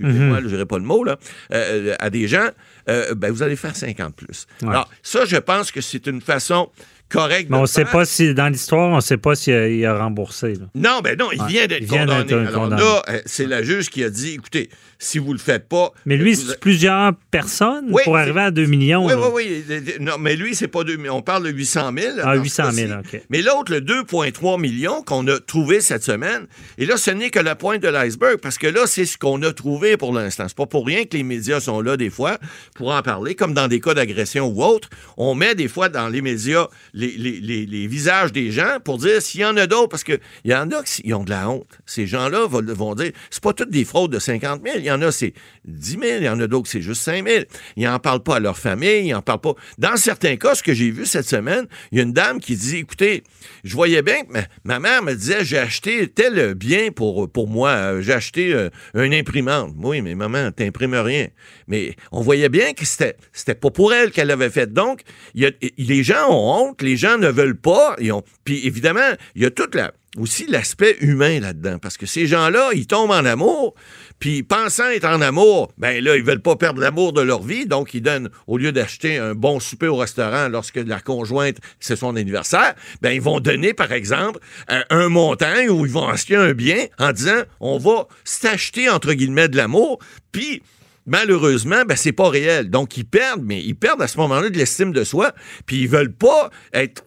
[0.00, 1.18] excusez-moi, je dirai pas le mot, là,
[1.52, 2.48] euh, à des gens,
[2.88, 4.46] euh, ben, vous allez faire 50 plus.
[4.62, 4.68] Ouais.
[4.68, 6.70] Alors, ça, je pense que c'est une façon
[7.08, 9.68] correcte Mais on ne sait pas si, dans l'histoire, on ne sait pas s'il a,
[9.68, 10.54] il a remboursé.
[10.54, 10.66] là.
[10.74, 12.32] Non, ben non, il Ouais, vient d'être vient condamné.
[12.48, 12.82] Alors condamné.
[12.82, 15.92] là, euh, c'est la juge qui a dit, écoutez, si vous le faites pas...
[16.06, 19.04] Mais lui, vous- c'est plusieurs personnes Oui, pour arriver à 2 millions.
[19.06, 19.30] Oui, là.
[19.32, 19.82] oui, oui.
[20.00, 20.98] Non, mais lui, c'est pas deux.
[21.10, 22.12] On parle de 800 000.
[22.22, 23.16] Ah, dans 800 ce 000, cas-ci.
[23.16, 23.22] OK.
[23.30, 26.46] Mais l'autre, le 2,3 millions qu'on a trouvé cette semaine,
[26.78, 29.42] et là, ce n'est que la pointe de l'iceberg, parce que là, c'est ce qu'on
[29.42, 30.46] a trouvé pour l'instant.
[30.48, 32.38] C'est pas pour rien que les médias sont là, des fois,
[32.74, 34.88] pour en parler, comme dans des cas d'agression ou autre.
[35.16, 39.44] On met des fois dans les médias les, visages des gens pour dire s'il y
[39.44, 41.78] en a d'autres, parce qu'il y en a qui ont de la honte.
[41.86, 44.76] Ces gens-là vont, dire, c'est pas toutes des fraudes de 50 000.
[44.78, 46.02] Il y en a, c'est 10 000.
[46.18, 47.44] Il y en a d'autres, c'est juste 5 000.
[47.76, 49.08] Ils n'en parlent pas à leur famille.
[49.08, 49.54] Ils n'en parlent pas.
[49.78, 52.56] Dans certains cas, ce que j'ai vu cette semaine, il y a une dame qui
[52.56, 53.24] dit, écoutez,
[53.64, 57.70] je voyais bien que ma, mère me disait, j'ai acheté tel bien pour, pour moi.
[57.70, 59.74] Euh, J'ai acheté euh, une imprimante.
[59.78, 61.28] Oui, mais maman, t'imprimes rien.
[61.66, 64.72] Mais on voyait bien que c'était, c'était pas pour elle qu'elle avait fait.
[64.72, 65.02] Donc,
[65.34, 67.96] les gens ont honte, les gens ne veulent pas.
[68.44, 69.00] Puis évidemment,
[69.34, 71.78] il y a toute la, aussi l'aspect humain là-dedans.
[71.78, 73.74] Parce que ces gens-là, ils tombent en amour,
[74.18, 77.66] puis pensant être en amour, ben là, ils veulent pas perdre l'amour de leur vie,
[77.66, 81.96] donc ils donnent, au lieu d'acheter un bon souper au restaurant lorsque la conjointe, c'est
[81.96, 86.52] son anniversaire, ben ils vont donner, par exemple, un montant ou ils vont acheter un
[86.52, 89.98] bien en disant, on va s'acheter, entre guillemets, de l'amour,
[90.32, 90.62] puis
[91.06, 92.70] malheureusement, ben, c'est pas réel.
[92.70, 95.32] Donc, ils perdent, mais ils perdent à ce moment-là de l'estime de soi,
[95.66, 97.04] puis ils veulent pas être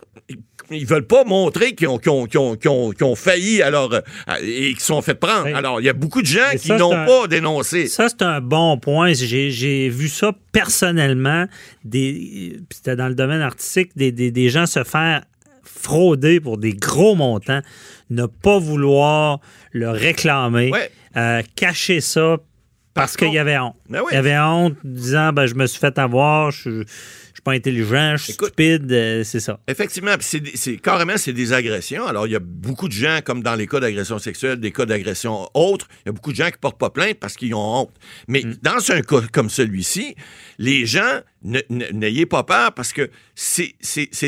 [0.69, 3.95] ils veulent pas montrer qu'ils ont, failli alors
[4.41, 5.45] et qu'ils sont fait prendre.
[5.45, 5.53] Oui.
[5.53, 7.87] Alors, il y a beaucoup de gens qui n'ont pas dénoncé.
[7.87, 9.13] Ça, c'est un bon point.
[9.13, 11.45] J'ai j'ai vu ça personnellement.
[11.89, 15.23] C'était dans le domaine artistique, des, des- des gens se faire
[15.63, 17.61] frauder pour des gros montants,
[18.09, 19.39] ne pas vouloir
[19.71, 20.71] le réclamer,
[21.15, 22.37] euh, cacher ça
[22.97, 23.75] parce qu'il y avait honte.
[23.89, 24.07] Ben oui.
[24.11, 26.83] Il y avait honte disant ben, je me suis fait avoir, je
[27.37, 29.59] je suis pas intelligent, je suis Écoute- stupide, euh, c'est ça.
[29.67, 30.41] Effectivement, c'est,
[30.81, 32.07] carrément c'est des agressions.
[32.07, 34.85] Alors il y a beaucoup de gens, comme dans les cas d'agression sexuelle, des cas
[34.87, 37.81] d'agression autres, il y a beaucoup de gens qui portent pas plainte parce qu'ils ont
[37.81, 37.91] honte.
[38.27, 38.55] Mais Mm.
[38.63, 40.15] dans un cas comme celui-ci,
[40.57, 43.75] les gens ne- ne- n'ayez pas peur parce que c'est,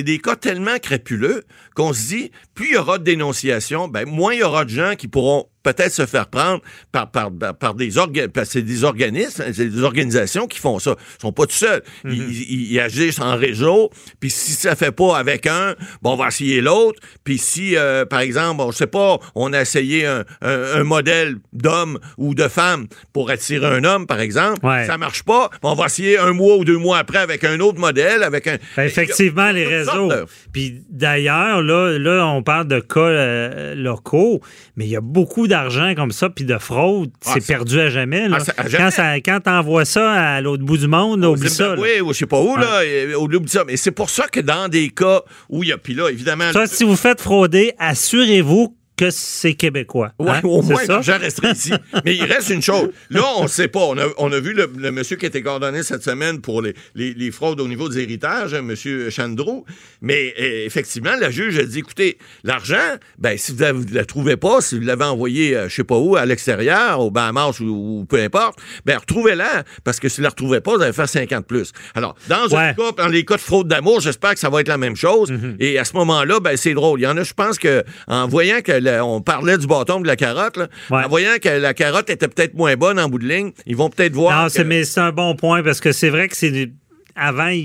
[0.03, 1.43] des cas tellement crapuleux
[1.75, 4.69] qu'on se dit plus il y aura de dénonciations, ben moins il y aura de
[4.69, 8.61] gens qui pourront peut-être se faire prendre par, par, par, des organes, parce que c'est
[8.61, 10.95] des organismes, c'est des organisations qui font ça.
[11.17, 11.83] Ils sont pas tout seuls.
[12.05, 16.15] Ils, ils- ils agissent en réseau, puis si ça fait pas avec un, bon, on
[16.15, 16.99] va essayer l'autre.
[17.23, 20.83] Puis si, euh, par exemple, bon, je sais pas, on a essayé un, un- un
[20.83, 24.85] modèle d'homme ou de femme pour attirer un homme, par exemple, Ouais.
[24.85, 27.79] ça marche pas, on va essayer un mois ou deux mois après avec un autre
[27.79, 28.57] modèle, avec un...
[28.77, 30.07] Ben, effectivement, les réseaux.
[30.09, 34.41] de- Puis d'ailleurs, là, là, on parle de cas euh, locaux,
[34.75, 37.89] mais il y a beaucoup d'argent comme ça, puis de fraude, Ah, c'est perdu à
[37.89, 38.29] jamais.
[38.29, 38.37] là.
[38.39, 38.85] Ah, ça- à jamais.
[38.85, 41.69] Quand, ça, quand t'envoies ça à l'autre bout du monde, là, oublie ça.
[41.69, 41.75] là.
[41.75, 42.81] Zimbabwe, ou je sais pas où, là,
[43.17, 43.63] bout de ça.
[43.67, 46.53] Mais c'est pour ça que dans des cas où il y a, puis là, évidemment...
[46.53, 50.11] Ça, si vous faites frauder, assurez-vous que c'est québécois.
[50.19, 50.41] Ouais, hein?
[50.43, 50.93] au moins, ça?
[50.93, 51.71] l'argent resterait ici.
[52.05, 52.89] Mais il reste une chose.
[53.09, 53.79] Là, on ne sait pas.
[53.79, 56.73] On a, on a vu le, le monsieur qui était coordonné cette semaine pour les,
[56.95, 59.65] les- les fraudes au niveau des héritages, hein, monsieur Chandreau.
[60.01, 62.75] Mais euh, effectivement, la juge a dit, écoutez, l'argent,
[63.17, 65.97] ben, si vous ne la trouvez pas, si vous l'avez envoyé, euh, je sais pas
[65.97, 70.23] où, à l'extérieur, au Bahamas ou, ou peu importe, ben, retrouvez-la, parce que si vous
[70.23, 71.71] la retrouvez pas, vous allez faire 50 plus.
[71.95, 72.75] Alors, dans un Ouais.
[72.75, 75.31] cas, dans les cas de fraude d'amour, j'espère que ça va être la même chose.
[75.31, 75.55] Mhm.
[75.59, 76.99] Et à ce moment-là, ben, c'est drôle.
[76.99, 79.99] Il y en a, je pense que, en voyant que la- on parlait du bâton
[80.01, 81.03] de la carotte, là, Ouais.
[81.03, 83.89] en voyant que la carotte était peut-être moins bonne en bout de ligne, ils vont
[83.89, 84.43] peut-être voir.
[84.43, 86.71] Non, que- mais c'est un bon point parce que c'est vrai que c'est.
[87.15, 87.61] Avant, il,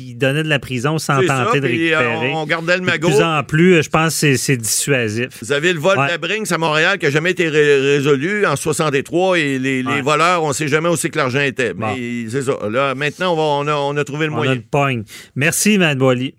[0.00, 2.32] il donnait de la prison sans tenter de euh, récupérer.
[2.34, 3.08] on gardait le De magot.
[3.08, 5.28] plus en plus, je pense que c'est, dissuasif.
[5.42, 6.06] Vous avez le vol Ouais.
[6.06, 9.82] de la Brinks à Montréal qui n'a jamais été ré- résolu en 63 et les,
[9.82, 10.02] les Ouais.
[10.02, 11.72] voleurs, on ne sait jamais où c'est que l'argent était.
[11.72, 11.94] Bon.
[11.94, 12.52] Mais c'est ça.
[12.70, 14.52] Là, maintenant, on, va- on a, on a trouvé le On moyen.
[14.52, 15.04] a le pogne.
[15.36, 16.34] Merci, Mme Boily.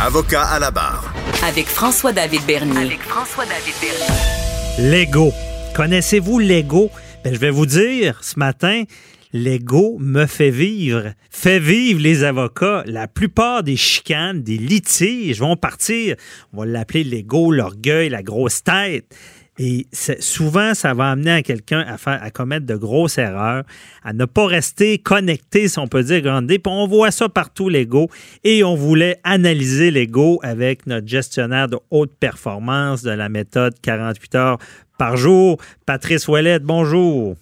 [0.00, 1.12] Avocat à la barre.
[1.44, 2.76] Avec François-David Bernier.
[2.76, 4.90] Avec François-David Bernier.
[4.90, 5.32] Lego.
[5.74, 6.90] Connaissez-vous Lego?
[7.24, 8.84] Ben, je vais vous dire ce matin,
[9.32, 12.82] Lego me fait vivre, fait vivre les avocats.
[12.86, 16.16] La plupart des chicanes, des litiges vont partir.
[16.52, 19.14] On va l'appeler Lego, l'orgueil, la grosse tête.
[19.58, 19.86] Et
[20.20, 23.64] souvent, ça va amener à quelqu'un à, faire, à commettre de grosses erreurs,
[24.04, 26.58] à ne pas rester connecté, si on peut dire, grandé.
[26.58, 28.08] Puis on voit ça partout, Lego.
[28.44, 34.34] Et on voulait analyser Lego avec notre gestionnaire de haute performance de la méthode 48
[34.36, 34.58] heures
[34.96, 36.62] par jour, Patrice Ouellette.
[36.62, 37.36] Bonjour.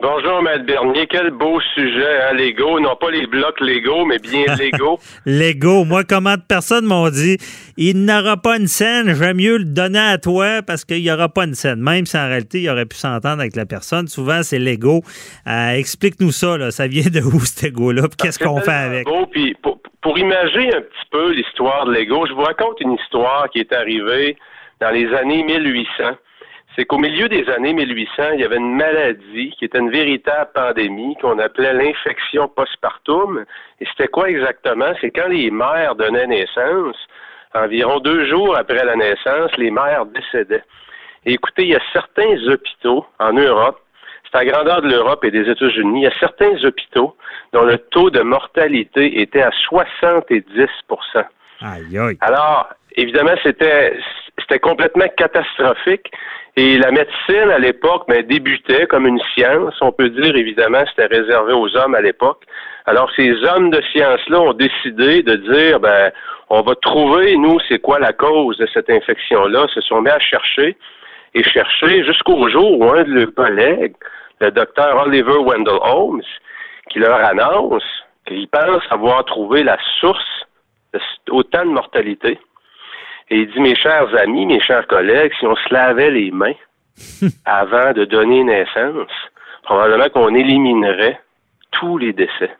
[0.00, 1.08] Bonjour, Maître Bernier.
[1.10, 2.78] Quel beau sujet, hein, Lego.
[2.78, 5.00] Non pas les blocs Lego, mais bien Lego.
[5.26, 7.36] Lego, moi, comment de personnes m'ont dit
[7.76, 11.28] il n'aura pas une scène, j'aime mieux le donner à toi parce qu'il n'y aura
[11.28, 11.80] pas une scène.
[11.80, 14.06] Même si en réalité, il aurait pu s'entendre avec la personne.
[14.06, 15.02] Souvent, c'est Lego.
[15.48, 16.70] Euh, Explique-nous ça, là.
[16.70, 18.02] ça vient de où cet Lego-là?
[18.02, 19.04] Puis qu'est-ce C'est qu'on fait avec?
[19.04, 22.92] Beau, puis pour, pour imaginer un petit peu l'histoire de Lego, je vous raconte une
[22.92, 24.36] histoire qui est arrivée
[24.80, 25.88] dans les années 1800.
[26.78, 30.50] C'est qu'au milieu des années 1800, il y avait une maladie qui était une véritable
[30.54, 33.44] pandémie qu'on appelait l'infection postpartum.
[33.80, 34.92] Et c'était quoi exactement?
[35.00, 36.94] C'est quand les mères donnaient naissance,
[37.52, 40.62] environ deux jours après la naissance, les mères décédaient.
[41.26, 43.80] Et écoutez, il y a certains hôpitaux en Europe,
[44.30, 47.16] c'est à la grandeur de l'Europe et des États-Unis, il y a certains hôpitaux
[47.52, 50.52] dont le taux de mortalité était à 70
[51.60, 52.16] Aïe, aïe.
[52.20, 53.98] alors, évidemment, c'était
[54.48, 56.10] c'était complètement catastrophique.
[56.60, 59.76] Et la médecine, à l'époque, ben, débutait comme une science.
[59.80, 62.42] On peut dire, évidemment, c'était réservé aux hommes à l'époque.
[62.86, 66.10] Alors, ces hommes de science-là ont décidé de dire, ben,
[66.50, 69.68] on va trouver, nous, c'est quoi la cause de cette infection-là.
[69.72, 70.76] Se sont mis à chercher
[71.32, 73.94] et chercher jusqu'au jour où un de leurs collègues,
[74.40, 76.22] le docteur Oliver Wendell Holmes,
[76.90, 77.84] qui leur annonce
[78.26, 80.44] qu'il pense avoir trouvé la source
[80.92, 80.98] de
[81.30, 82.40] autant de mortalité.
[83.30, 86.54] Et il dit, mes chers amis, mes chers collègues, si on se lavait les mains
[87.44, 89.10] avant de donner naissance,
[89.62, 91.20] probablement qu'on éliminerait
[91.72, 92.50] tous les décès.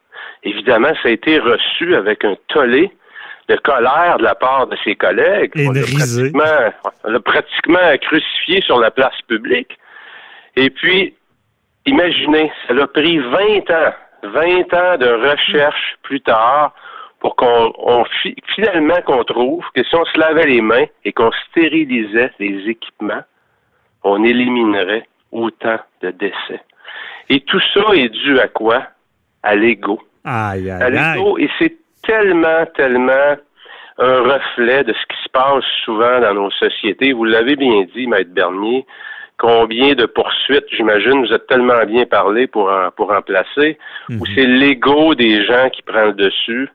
[0.42, 2.92] Évidemment, ça a été reçu avec un tollé
[3.48, 5.52] de colère de la part de ses collègues.
[5.54, 9.78] Et On l'a pratiquement, on pratiquement crucifié sur la place publique.
[10.57, 11.14] Et puis,
[11.87, 16.74] imaginez, ça a pris 20 ans, 20 ans de recherche plus tard
[17.20, 21.12] pour qu'on on fi- finalement qu'on trouve que si on se lavait les mains et
[21.12, 23.22] qu'on stérilisait les équipements,
[24.04, 26.61] on éliminerait autant de décès.
[27.28, 28.83] Et tout ça est dû à quoi?
[29.42, 30.00] À l'ego.
[30.81, 31.38] À l'ego.
[31.38, 33.37] Et c'est tellement, tellement
[33.98, 37.12] un reflet de ce qui se passe souvent dans nos sociétés.
[37.12, 38.87] Vous l'avez bien dit, Maître Bernier.
[39.38, 43.78] Combien de poursuites, j'imagine, vous êtes tellement bien parlé pour en, pour en placer,
[44.20, 46.68] où c'est l'ego des gens qui prend le dessus.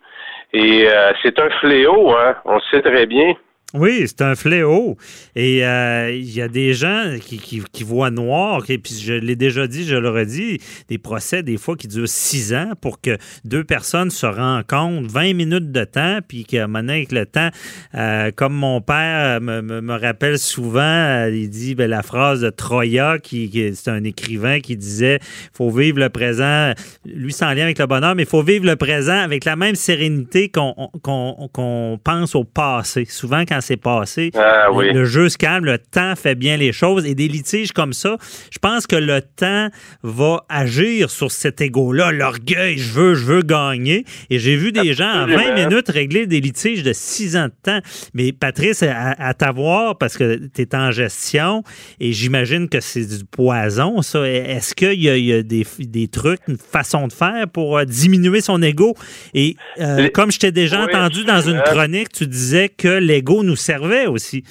[0.53, 2.35] Et euh, c'est un fléau, hein.
[2.45, 3.33] On le sait très bien.
[3.73, 4.97] Oui, c'est un fléau.
[5.35, 8.63] Et euh, il y a des gens qui, voient noir.
[8.69, 10.59] Et puis je l'ai déjà dit, je le redis,
[10.89, 15.33] des procès des fois qui durent six ans pour que deux personnes se rencontrent 20
[15.33, 17.49] minutes de temps, puis que maintenant avec le temps,
[17.95, 23.17] euh, comme mon père me, rappelle souvent, euh, il dit ben, la phrase de Troya,
[23.17, 25.17] qui, c'est un écrivain qui disait
[25.51, 26.73] faut vivre le présent,
[27.05, 29.75] lui sans lien avec le bonheur, mais il faut vivre le présent avec la même
[29.75, 33.05] sérénité qu'on pense au passé.
[33.09, 34.29] Souvent quand c'est passé.
[34.35, 34.91] Ah oui.
[34.93, 38.17] Le jeu se calme, le temps fait bien les choses et des litiges comme ça,
[38.51, 39.69] je pense que le temps
[40.03, 44.05] va agir sur cet ego-là, l'orgueil, je veux, je veux gagner.
[44.29, 45.69] Et j'ai vu des gens en 20 Absolument.
[45.69, 47.79] minutes régler des litiges de 6 ans de temps.
[48.13, 51.63] Mais Patrice, à, à t'avoir, parce que tu es en gestion
[51.99, 54.27] et j'imagine que c'est du poison, ça.
[54.27, 57.77] Est-ce qu'il y a, il y a des, des trucs, une façon de faire pour
[57.77, 58.95] euh, diminuer son ego?
[59.33, 61.63] Et euh, Les- comme je t'ai déjà Oui, entendu dans une hein.
[61.65, 64.43] chronique, tu disais que l'ego nous servait aussi.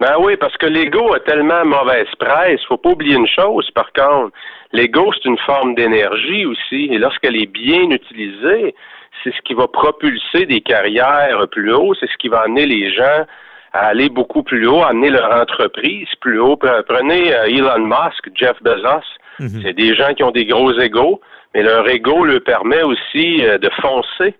[0.00, 2.60] Ben oui, parce que l'ego a tellement mauvaise presse.
[2.66, 4.34] Faut pas oublier une chose, par contre.
[4.72, 6.88] L'ego, c'est une forme d'énergie aussi.
[6.90, 8.74] Et lorsqu'elle est bien utilisée,
[9.22, 11.94] c'est ce qui va propulser des carrières plus haut.
[12.00, 13.26] C'est ce qui va amener les gens
[13.72, 16.56] à aller beaucoup plus haut, à amener leur entreprise plus haut.
[16.56, 19.06] Prenez euh, Elon Musk, Jeff Bezos.
[19.38, 19.62] Mhm.
[19.62, 21.20] C'est des gens qui ont des gros égos,
[21.54, 24.34] mais leur ego leur permet aussi euh, de foncer,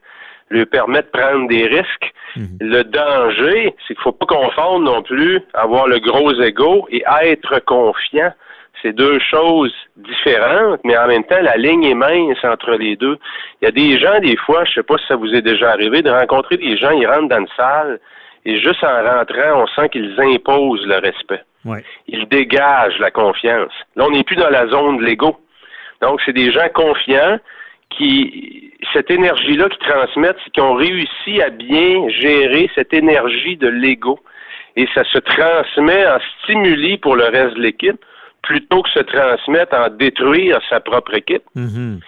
[0.52, 2.12] leur permet de prendre des risques.
[2.36, 2.58] Mhm.
[2.60, 7.58] Le danger, c'est qu'il faut pas confondre non plus avoir le gros ego et être
[7.64, 8.32] confiant.
[8.80, 13.16] C'est deux choses différentes, mais en même temps, la ligne est mince entre les deux.
[13.60, 15.70] Il y a des gens, des fois, je sais pas si ça vous est déjà
[15.70, 18.00] arrivé, de rencontrer des gens, ils rentrent dans une salle,
[18.44, 21.42] et juste en rentrant, on sent qu'ils imposent le respect.
[22.08, 23.72] Ils dégagent la confiance.
[23.94, 25.36] Là, on n'est plus dans la zone de l'ego.
[26.00, 27.38] Donc, c'est des gens confiants
[27.96, 33.68] qui, cette énergie-là qu'ils transmettent, c'est qu'ils ont réussi à bien gérer cette énergie de
[33.68, 34.18] l'ego.
[34.76, 38.02] Et ça se transmet en stimuli pour le reste de l'équipe
[38.42, 41.44] plutôt que se transmettre en détruire sa propre équipe.
[41.56, 42.00] Mm-hmm.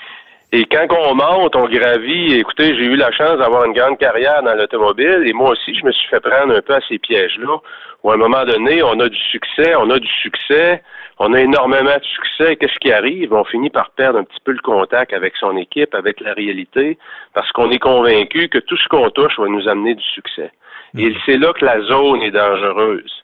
[0.53, 2.35] Et quand on monte, on gravit.
[2.35, 5.85] Écoutez, j'ai eu la chance d'avoir une grande carrière dans l'automobile et moi aussi, je
[5.85, 7.57] me suis fait prendre un peu à ces pièges-là.
[8.03, 10.83] Où à un moment donné, on a du succès, on a du succès,
[11.18, 12.57] on a énormément de succès.
[12.57, 13.33] Qu'est-ce qui arrive?
[13.33, 16.98] On finit par perdre un petit peu le contact avec son équipe, avec la réalité,
[17.35, 20.50] parce qu'on est convaincu que tout ce qu'on touche va nous amener du succès.
[20.96, 21.14] Et mm.
[21.27, 23.22] c'est là que la zone est dangereuse.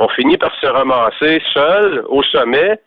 [0.00, 2.80] On finit par se ramasser seul au sommet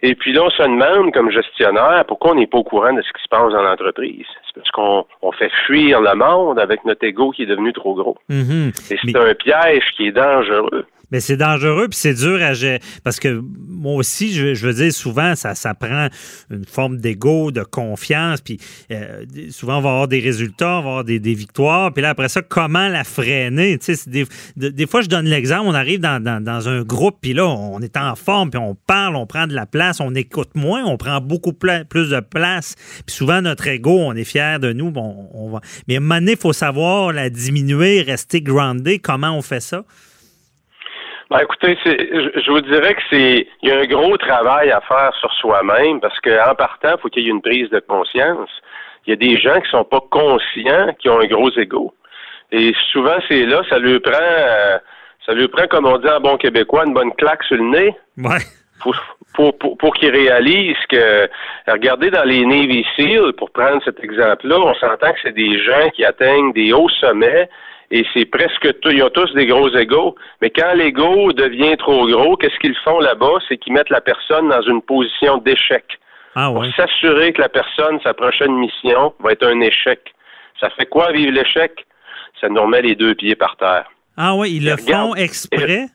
[0.00, 3.02] et puis là, on se demande, comme gestionnaire, pourquoi on n'est pas au courant de
[3.02, 4.26] ce qui se passe dans l'entreprise?
[4.48, 7.94] C'est parce qu'on on fait fuir le monde avec notre ego qui est devenu trop
[7.94, 8.16] gros.
[8.30, 8.92] Mm-hmm.
[8.92, 10.86] Et c'est un piège qui est dangereux.
[11.10, 12.80] Mais c'est dangereux, puis c'est dur à gérer.
[13.02, 16.08] Parce que moi aussi, je, veux dire, souvent, ça, ça prend
[16.50, 18.58] une forme d'ego, de confiance, puis
[18.90, 22.28] euh, souvent, on va avoir des résultats, on va avoir des, victoires, puis là, après
[22.28, 23.78] ça, comment la freiner?
[23.78, 27.32] Tu sais, des, des, fois, je donne l'exemple, on arrive dans, dans, un groupe, puis
[27.32, 30.50] là, on est en forme, puis on parle, on prend de la place, on écoute
[30.54, 32.74] moins, on prend beaucoup plus de place,
[33.06, 35.60] puis souvent, notre ego, on est fier de nous, bon, on va...
[35.86, 38.98] Mais à un moment donné, il faut savoir la diminuer, rester groundé.
[38.98, 39.82] Comment on fait ça?
[41.30, 44.80] Ben, écoutez, je, je vous dirais que c'est il y a un gros travail à
[44.80, 48.48] faire sur soi-même parce qu'en partant, il faut qu'il y ait une prise de conscience.
[49.06, 51.92] Il y a des gens qui sont pas conscients, qui ont un gros ego.
[52.50, 54.78] Et souvent, c'est là, ça lui prend euh,
[55.26, 57.94] ça lui prend, comme on dit en bon québécois, une bonne claque sur le nez.
[58.16, 58.38] Ouais.
[59.34, 61.28] Pour, pour, pour qu'ils réalisent que,
[61.68, 65.88] regardez dans les Navy SEAL, pour prendre cet exemple-là, on s'entend que c'est des gens
[65.94, 67.48] qui atteignent des hauts sommets,
[67.90, 72.06] et c'est presque tout, ils ont tous des gros égaux, mais quand l'ego devient trop
[72.06, 73.38] gros, qu'est-ce qu'ils font là-bas?
[73.48, 75.84] C'est qu'ils mettent la personne dans une position d'échec.
[76.34, 80.12] Ah Pour s'assurer que la personne, sa prochaine mission, va être un échec.
[80.60, 81.86] Ça fait quoi vivre l'échec?
[82.40, 83.90] Ça nous remet les deux pieds par terre.
[84.16, 85.86] Ah oui, ils le font exprès?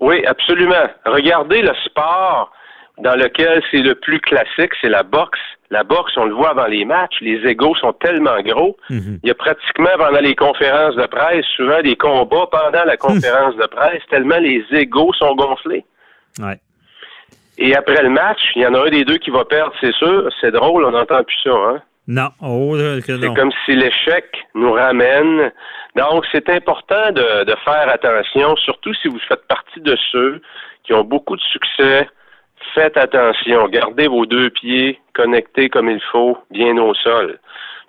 [0.00, 0.90] Oui, absolument.
[1.06, 2.52] Regardez le sport
[2.98, 5.38] dans lequel c'est le plus classique, c'est la boxe.
[5.70, 8.76] La boxe, on le voit avant les matchs, les égaux sont tellement gros.
[8.90, 9.20] Mhm.
[9.22, 13.56] Il y a pratiquement pendant les conférences de presse, souvent des combats pendant la conférence
[13.56, 15.84] de presse, tellement les égaux sont gonflés.
[16.38, 16.58] Ouais.
[17.58, 19.94] Et après le match, il y en a un des deux qui va perdre, c'est
[19.94, 20.28] sûr.
[20.40, 21.82] C'est drôle, on n'entend plus ça, hein?
[22.08, 22.76] Non, oh,
[23.06, 24.24] C'est comme si l'échec
[24.54, 25.52] nous ramène.
[25.94, 30.42] Donc, c'est important de, de faire attention, surtout si vous faites partie de ceux
[30.82, 32.08] qui ont beaucoup de succès,
[32.74, 37.38] faites attention, gardez vos deux pieds connectés comme il faut, bien au sol.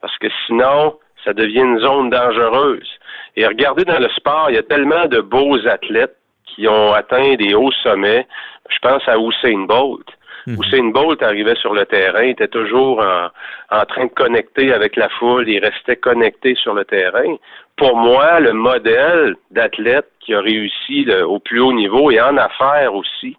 [0.01, 2.89] Parce que sinon, ça devient une zone dangereuse.
[3.35, 7.35] Et regardez dans le sport, il y a tellement de beaux athlètes qui ont atteint
[7.35, 8.27] des hauts sommets.
[8.69, 10.05] Je pense à Usain Bolt.
[10.45, 10.57] Mhm.
[10.61, 13.29] Usain Bolt arrivait sur le terrain, était toujours en,
[13.71, 17.37] en, train de connecter avec la foule, il restait connecté sur le terrain.
[17.77, 22.93] Pour moi, le modèle d'athlète qui a réussi au plus haut niveau et en affaires
[22.93, 23.37] aussi,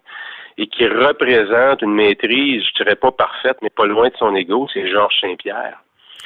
[0.57, 4.67] et qui représente une maîtrise, je dirais pas parfaite, mais pas loin de son ego,
[4.73, 5.77] c'est Georges Saint-Pierre.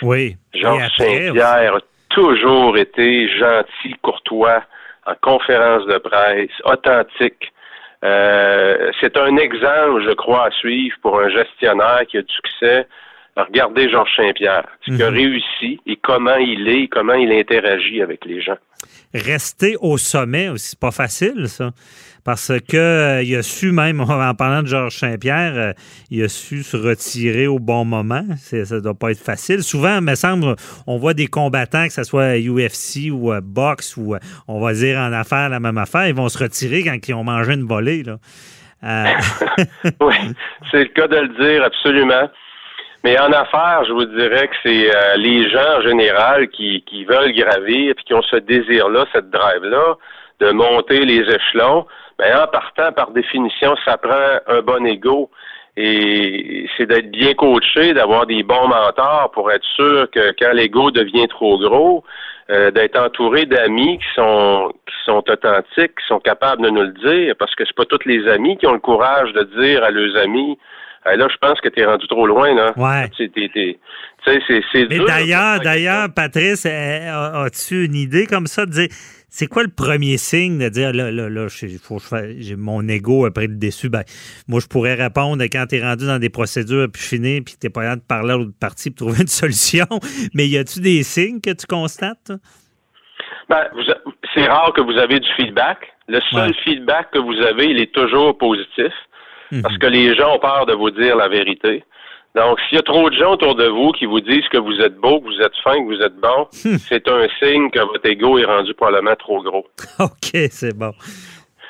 [0.02, 0.38] Oui.
[0.54, 4.64] Georges Saint-Pierre a toujours été gentil, courtois,
[5.06, 7.52] en conférence de presse, authentique.
[8.04, 12.88] Euh, c'est un exemple, je crois, à suivre pour un gestionnaire qui a du succès.
[13.48, 15.18] Regardez Georges Saint-Pierre, ce qu'il a mhm.
[15.18, 18.58] réussi et comment il est, comment il interagit avec les gens.
[19.14, 21.72] Rester au sommet aussi, c'est pas facile, ça
[22.30, 25.74] parce que euh, il a su même, en parlant de Georges Saint-Pierre, euh,
[26.12, 28.24] il a su se retirer au bon moment.
[28.38, 29.64] Ça ne doit pas être facile.
[29.64, 30.56] Souvent, il me semble,
[30.88, 34.16] on voit des combattants, que ce soit UFC ou euh, boxe ou
[34.48, 37.24] on va dire en affaires la même affaire, ils vont se retirer quand ils ont
[37.24, 38.04] mangé une volée.
[38.04, 38.18] Là.
[40.02, 40.16] oui,
[40.70, 42.30] c'est le cas de le dire, absolument.
[43.04, 47.32] Mais en affaires, je vous dirais que c'est les gens en général qui, qui veulent
[47.32, 49.96] gravir et qui ont ce désir-là, cette drive-là,
[50.42, 51.86] de monter les échelons
[52.20, 55.32] ben, en partant, par définition, ça prend un bon ego.
[55.78, 60.92] Et c'est d'être bien coaché, d'avoir des bons mentors pour être sûr que quand l'ego
[60.92, 62.04] devient trop gros,
[62.50, 66.92] euh, d'être entouré d'amis qui sont qui sont authentiques, qui sont capables de nous le
[66.92, 69.90] dire, parce que c'est pas tous les amis qui ont le courage de dire à
[69.90, 70.58] leurs amis
[71.06, 72.74] là, je pense que tu es rendu trop loin, là.
[72.78, 73.10] Ouais.
[73.18, 78.88] c'est Mais d'ailleurs, d'ailleurs, Patrice, eh, as-tu une idée comme ça de dire
[79.30, 81.48] c'est quoi le premier signe de dire là, là, là,
[81.82, 82.00] faut
[82.40, 83.90] j'ai mon ego après le déçu?
[83.90, 84.04] Ben,
[84.48, 87.70] moi, je pourrais répondre quand tu es rendu dans des procédures puis fini, puis tu
[87.70, 89.86] pas capable de parler à l'autre partie pour trouver une solution.
[90.34, 92.32] Mais y a-tu des signes que tu constates?
[93.50, 93.66] Ben,
[94.34, 95.78] c'est rare que vous avez du feedback.
[96.08, 98.92] Le seul feedback que vous avez, il est toujours positif.
[99.52, 99.62] Mhm.
[99.62, 101.84] Parce que les gens ont peur de vous dire la vérité.
[102.36, 104.80] Donc, s'il y a trop de gens autour de vous qui vous disent que vous
[104.82, 106.78] êtes beau, que vous êtes fin, que vous êtes bon, hmm.
[106.78, 109.66] c'est un signe que votre ego est rendu probablement trop gros.
[110.00, 110.94] OK, c'est bon.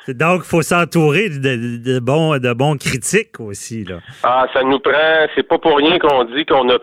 [0.08, 3.84] Donc, il faut s'entourer de, bons, de bons critiques aussi.
[3.84, 3.96] Là.
[4.22, 5.26] Ah, ça nous prend.
[5.34, 6.78] C'est pas pour rien qu'on dit qu'on a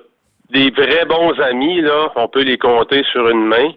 [0.52, 2.12] des vrais bons amis, là.
[2.16, 3.72] On peut les compter sur une main.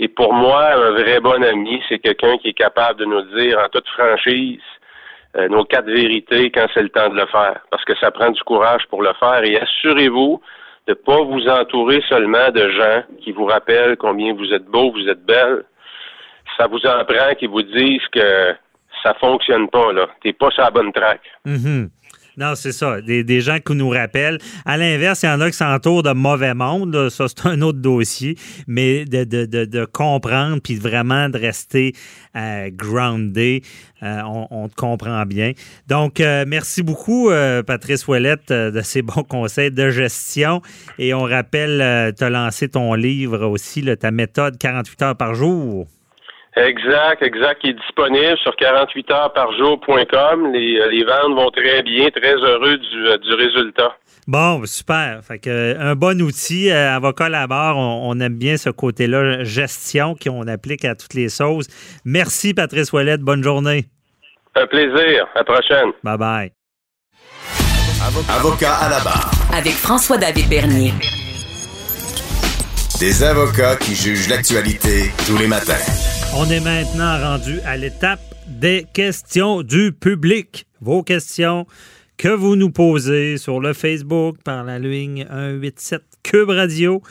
[0.00, 3.58] Et pour moi, un vrai bon ami, c'est quelqu'un qui est capable de nous dire
[3.58, 4.60] en toute franchise
[5.36, 8.30] euh, nos quatre vérités quand c'est le temps de le faire, parce que ça prend
[8.30, 9.42] du courage pour le faire.
[9.44, 10.40] Et assurez-vous
[10.86, 14.92] de ne pas vous entourer seulement de gens qui vous rappellent combien vous êtes beau,
[14.92, 15.64] vous êtes belle.
[16.56, 18.54] Ça vous en prend qui vous disent que
[19.02, 20.06] ça fonctionne pas, là.
[20.22, 21.20] T'es pas sur la bonne track.
[21.46, 21.88] Mm-hmm.
[22.36, 23.00] Non, c'est ça.
[23.00, 24.38] Des, gens qui nous rappellent.
[24.64, 27.08] À l'inverse, il y en a qui s'entourent de mauvais monde.
[27.08, 28.36] Ça, c'est un autre dossier.
[28.66, 31.94] Mais de, de, comprendre puis vraiment de rester
[32.36, 33.62] euh, groundé,
[34.02, 34.20] euh,
[34.50, 35.52] on, te comprend bien.
[35.86, 37.30] Donc, euh, merci beaucoup,
[37.66, 40.60] Patrice Ouellette, de ces bons conseils de gestion.
[40.98, 45.86] Et on rappelle, tu as lancé ton livre aussi, ta méthode 48 heures par jour.
[46.56, 50.52] Exact, exact, qui est disponible sur 48heuresparjour.com.
[50.52, 53.96] Les, euh, les ventes vont très bien, très heureux du, euh, du résultat.
[54.28, 55.24] Bon, super.
[55.24, 56.70] Fait que, euh, un bon outil.
[56.70, 61.66] avocat à on, on, aime bien ce côté-là, gestion, qu'on applique à toutes les sauces.
[62.04, 63.22] Merci, Patrice Ouellette.
[63.22, 63.86] Bonne journée.
[64.54, 65.26] Un plaisir.
[65.34, 65.90] À la prochaine.
[66.04, 66.52] Bye bye.
[68.28, 69.32] Avocat à la barre.
[69.52, 70.92] Avec François-David Bernier.
[73.00, 75.74] Des avocats qui jugent l'actualité tous les matins.
[76.36, 80.66] On est maintenant rendu à l'étape des questions du public.
[80.80, 81.66] Vos questions
[82.16, 87.02] que vous nous posez sur le Facebook par la ligne 187 Cube Radio,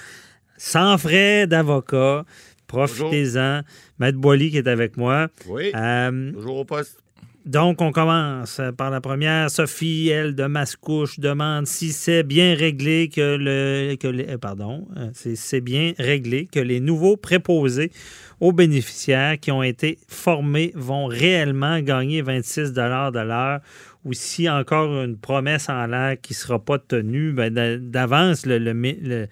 [0.58, 2.26] sans frais d'avocat.
[2.68, 3.62] Profitez-en.
[4.00, 5.28] Maître Boily qui est avec moi.
[5.48, 5.72] Oui.
[5.76, 7.03] Euh, toujours au poste.
[7.46, 9.50] Donc, on commence par la première.
[9.50, 13.96] Sophie, elle, de Mascouche, demande si c'est bien réglé que le.
[13.96, 17.92] Que les, euh, pardon, euh, c'est bien réglé que les nouveaux préposés
[18.40, 23.60] aux bénéficiaires qui ont été formés vont réellement gagner 26 de l'heure
[24.06, 28.58] ou si encore une promesse en l'air qui ne sera pas tenue, ben, d'avance, le,
[28.58, 29.28] le, M.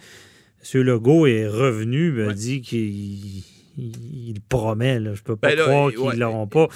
[0.74, 3.44] Legault est revenu, ben, dit qu'il
[3.82, 5.00] il promet.
[5.00, 5.14] Là.
[5.14, 6.68] Je peux pas ben croire qu'ils ne l'auront pas.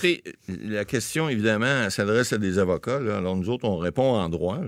[0.47, 2.97] La question, évidemment, s'adresse à des avocats.
[2.97, 4.59] Alors, nous autres, on répond en droit.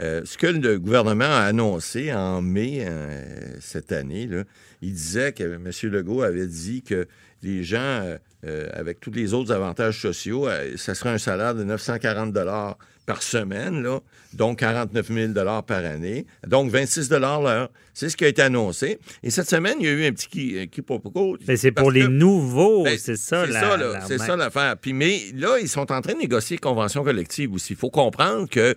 [0.00, 3.22] Euh, ce que le gouvernement a annoncé en mai euh,
[3.60, 4.44] cette année, là,
[4.80, 5.70] il disait que M.
[5.90, 7.06] Legault avait dit que
[7.42, 8.16] les gens,
[8.46, 12.32] euh, avec tous les autres avantages sociaux, ça serait un salaire de 940
[13.06, 14.00] par semaine, là,
[14.32, 17.70] donc 49 000 par année, donc 26 l'heure.
[17.96, 18.98] C'est ce qui a été annoncé.
[19.22, 20.82] Et cette semaine, il y a eu un petit qui, euh, qui
[21.46, 23.46] Mais c'est pour les nouveaux, ben, c'est ça.
[24.06, 24.76] C'est ça, l'affaire.
[24.76, 27.74] Puis, mais là, ils sont en train de négocier convention collective aussi.
[27.74, 28.74] Il faut comprendre que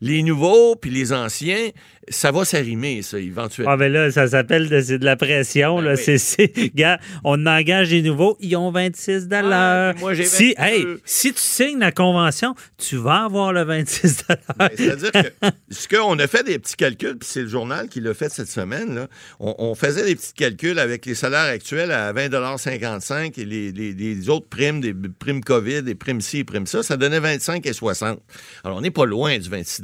[0.00, 1.70] les nouveaux puis les anciens,
[2.08, 3.72] ça va s'arrimer, ça, éventuellement.
[3.72, 5.76] Ah, mais là, ça s'appelle de, de, la pression.
[5.76, 5.96] Ben là.
[5.96, 9.94] c'est, gars, on engage les nouveaux, ils ont 26 dollars.
[10.12, 14.24] j'ai si, hey, si tu signes la convention, tu vas avoir le 26
[14.58, 18.00] ben, C'est-à-dire que ce qu'on a fait des petits calculs, puis c'est le journal qui
[18.00, 22.12] l'a fait cette semaine, là, on, faisait des petits calculs avec les salaires actuels à
[22.12, 27.20] 20,55 et les, autres primes, des primes COVID, des primes ci, primes ça, ça donnait
[27.20, 28.20] 25 et 60.
[28.64, 29.82] Alors, on n'est pas loin du 26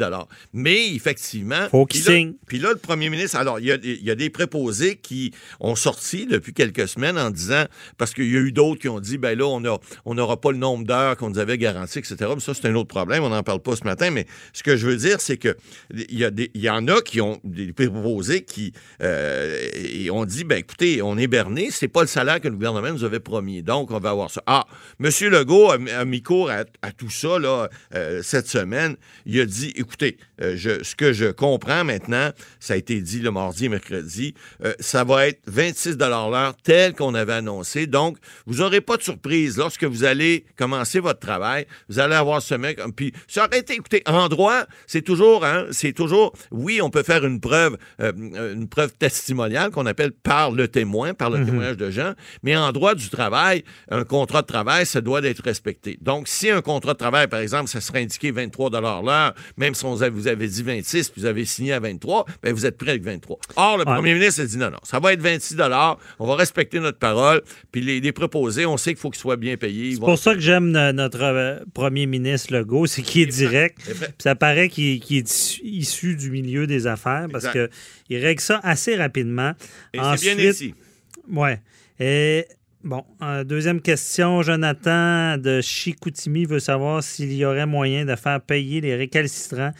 [0.53, 1.69] Mais effectivement.
[1.71, 2.35] Faut qu'il signe.
[2.47, 6.53] Puis là, le premier ministre, alors, il y, a, des préposés qui ont sorti depuis
[6.53, 7.65] quelques semaines en disant,
[7.99, 9.47] parce qu'il y a eu d'autres qui ont dit, ben là,
[10.05, 12.17] on n'aura pas le nombre d'heures qu'on nous avait garanti, etc.
[12.35, 13.25] Mais ça, c'est un autre problème.
[13.25, 14.11] On n'en parle pas ce matin.
[14.11, 15.57] Mais ce que je veux dire, c'est que
[15.91, 21.03] il y, y en a qui ont des préposés qui euh, ont dit, ben écoutez,
[21.03, 23.63] on est berné, c'est pas le salaire que le gouvernement nous avait promis.
[23.63, 24.43] Donc, on va avoir ça.
[24.47, 24.67] Ah,
[25.01, 25.11] M.
[25.31, 28.97] Legault a, mis court à, tout ça là, euh, cette semaine.
[29.25, 32.30] Il a dit, écoutez, euh, je, ce que je comprends maintenant,
[32.61, 34.34] ça a été dit le mardi et mercredi,
[34.80, 37.86] ça va être 26 l'heure tel qu'on avait annoncé.
[37.86, 39.57] Donc, vous n'aurez pas de surprise.
[39.57, 42.80] Lorsque vous allez commencer votre travail, vous allez avoir ce mec.
[42.94, 47.03] Puis ça aurait été, écoutez, en droit, c'est toujours, hein, c'est toujours, oui, on peut
[47.03, 51.76] faire une preuve, euh, une preuve testimoniale qu'on appelle par le témoin, par le témoignage
[51.76, 55.99] de gens, mais en droit du travail, un contrat de travail, ça doit être respecté.
[56.01, 59.84] Donc, si un contrat de travail, par exemple, ça serait indiqué 23 l'heure, même si
[59.84, 62.91] on vous avait dit 26, puis vous avez signé à 23, ben vous êtes prêt
[62.91, 63.39] avec 23.
[63.57, 65.57] Or, le premier ministre a dit non, non, ça va être 26
[66.18, 69.37] on va respecter notre parole, puis les, les préposés, on sait qu'il faut qu'ils soient
[69.37, 69.95] bien payés.
[69.95, 73.78] C'est pour ça que j'aime notre euh, premier ministre Legault, c'est qu'il est direct.
[74.18, 79.53] Ça paraît qu'il est issu du milieu des affaires parce qu'il règle ça assez rapidement.
[79.93, 80.74] Et c'est bien ici.
[81.28, 81.51] Oui.
[81.99, 82.47] Et
[82.87, 83.05] Bon,
[83.45, 84.43] deuxième question.
[84.43, 89.72] Jonathan de Chicoutimi veut savoir s'il y aurait moyen de faire payer les récalcitrants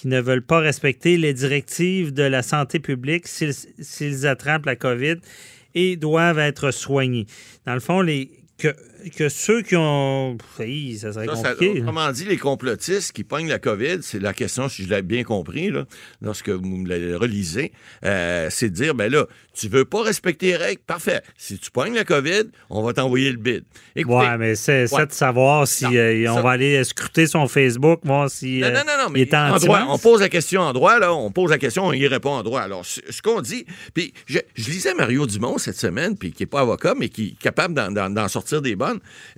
[0.00, 5.16] qui ne veulent pas respecter les directives de la santé publique s'ils attrapent la COVID
[5.74, 7.26] et doivent être soignés.
[7.66, 8.30] Dans le fond, les,
[9.16, 10.36] que ceux qui ont.
[10.56, 11.80] ça serait compliqué.
[11.80, 15.24] autrement dit, les complotistes qui pognent la COVID, c'est la question, si je l'ai bien
[15.24, 15.86] compris, là,
[16.20, 17.72] lorsque vous me la relisez,
[18.04, 21.22] euh, c'est de dire, ben là, tu veux pas respecter les règles, parfait.
[21.36, 23.64] Si tu pognes la COVID, on va t'envoyer le bid.
[23.96, 24.04] Oui,
[24.38, 28.60] mais c'est de savoir si euh, on va aller scruter son Facebook, voir si.
[28.60, 31.30] Non, non, non, non mais en droit, on pose la question en droit, là, on
[31.30, 32.60] pose la question, on y répond en droit.
[32.60, 36.60] Alors, ce qu'on dit, puis je, lisais Mario Dumont cette semaine, puis qui n'est pas
[36.60, 38.76] avocat, mais qui est capable d'en sortir des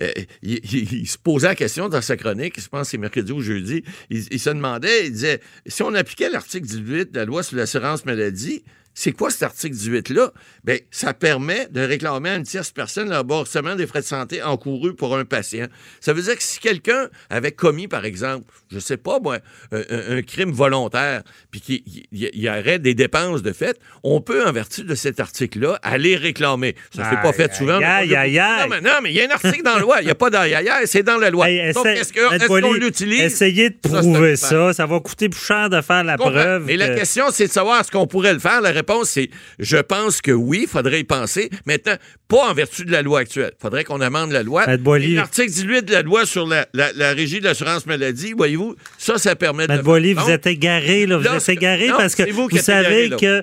[0.00, 0.11] Euh,
[0.42, 3.84] il, se posait la question dans sa chronique, je pense que c'est mercredi ou jeudi,
[4.11, 8.05] il se demandait, il disait, si on appliquait l'article 18 de la loi sur l'assurance
[8.05, 8.64] maladie,
[8.95, 10.32] c'est quoi cet article 18-là?
[10.64, 14.43] Bien, ça permet de réclamer à une tierce personne le remboursement des frais de santé
[14.43, 15.66] encourus pour un patient.
[16.01, 19.38] Ça veut dire que si quelqu'un avait commis, par exemple, je sais pas moi,
[19.72, 21.82] un, crime volontaire, puis qu'il
[22.12, 26.74] y, aurait des dépenses de fait, on peut, en vertu de cet article-là, aller réclamer.
[26.95, 27.80] Ça ne s'est pas fait souvent.
[27.82, 29.97] Aïe, aïe, non, mais, non, mais il y a un article dans la loi.
[30.01, 31.47] Il n'y a pas d'aïe, c'est dans la loi.
[31.72, 33.22] Donc, est-ce qu'on l'utilise?
[33.22, 34.72] Essayez de prouver ça.
[34.72, 36.64] Ça, va coûter plus cher de faire la preuve.
[36.66, 38.61] Mais la question, c'est de savoir est-ce qu'on pourrait le faire.
[38.61, 41.50] La réponse, c'est je pense que oui, il faudrait y penser.
[41.66, 41.94] Maintenant,
[42.28, 43.52] pas en vertu de la loi actuelle.
[43.58, 44.64] Il faudrait qu'on amende la loi.
[44.66, 46.66] L'article 18 de la loi sur la,
[47.12, 49.82] régie de l'assurance maladie, voyez-vous, ça, ça permet de.
[49.82, 51.18] Boily, vous êtes égaré, là.
[51.18, 53.42] Vous êtes égaré parce que vous, savez que.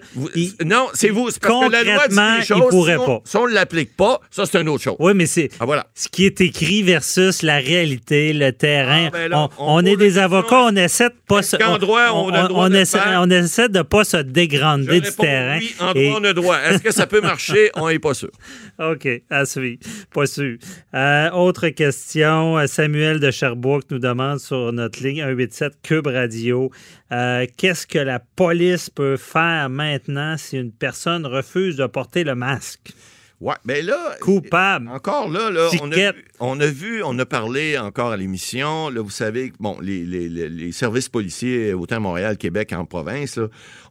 [0.63, 1.25] non, c'est vous.
[1.25, 3.21] Parce que la loi dit des choses, il pourrait pas.
[3.25, 4.95] Si on ne l'applique pas, ça, c'est une autre chose.
[4.99, 5.49] Oui, mais c'est.
[5.59, 5.87] Ah, voilà.
[5.95, 9.09] Ce qui est écrit versus la réalité, le terrain.
[9.13, 11.55] Ah, ben on, est des avocats, on essaie de pas se.
[11.57, 12.73] on, on,
[13.19, 15.28] on essaie de pas se dégrander du terrain.
[15.59, 16.57] Oui, en droit, on a droit.
[16.57, 17.71] Est-ce que ça peut marcher?
[17.75, 18.31] on n'est pas sûr.
[18.79, 19.79] OK, à suivre.
[20.13, 20.57] Pas sûr.
[20.93, 22.65] Euh, autre question.
[22.67, 26.71] Samuel de Sherbrooke nous demande sur notre ligne 187 Cube Radio
[27.11, 32.35] euh, qu'est-ce que la police peut faire maintenant si une personne refuse de porter le
[32.35, 32.91] masque?
[33.41, 34.17] Ouais, mais là.
[34.19, 34.89] Coupable.
[34.89, 35.69] Encore là, là
[36.41, 38.89] on, a vu, on a parlé encore à l'émission.
[38.89, 43.39] Là, vous savez, bon, les, les, les, services policiers, autant à Montréal, Québec, en province,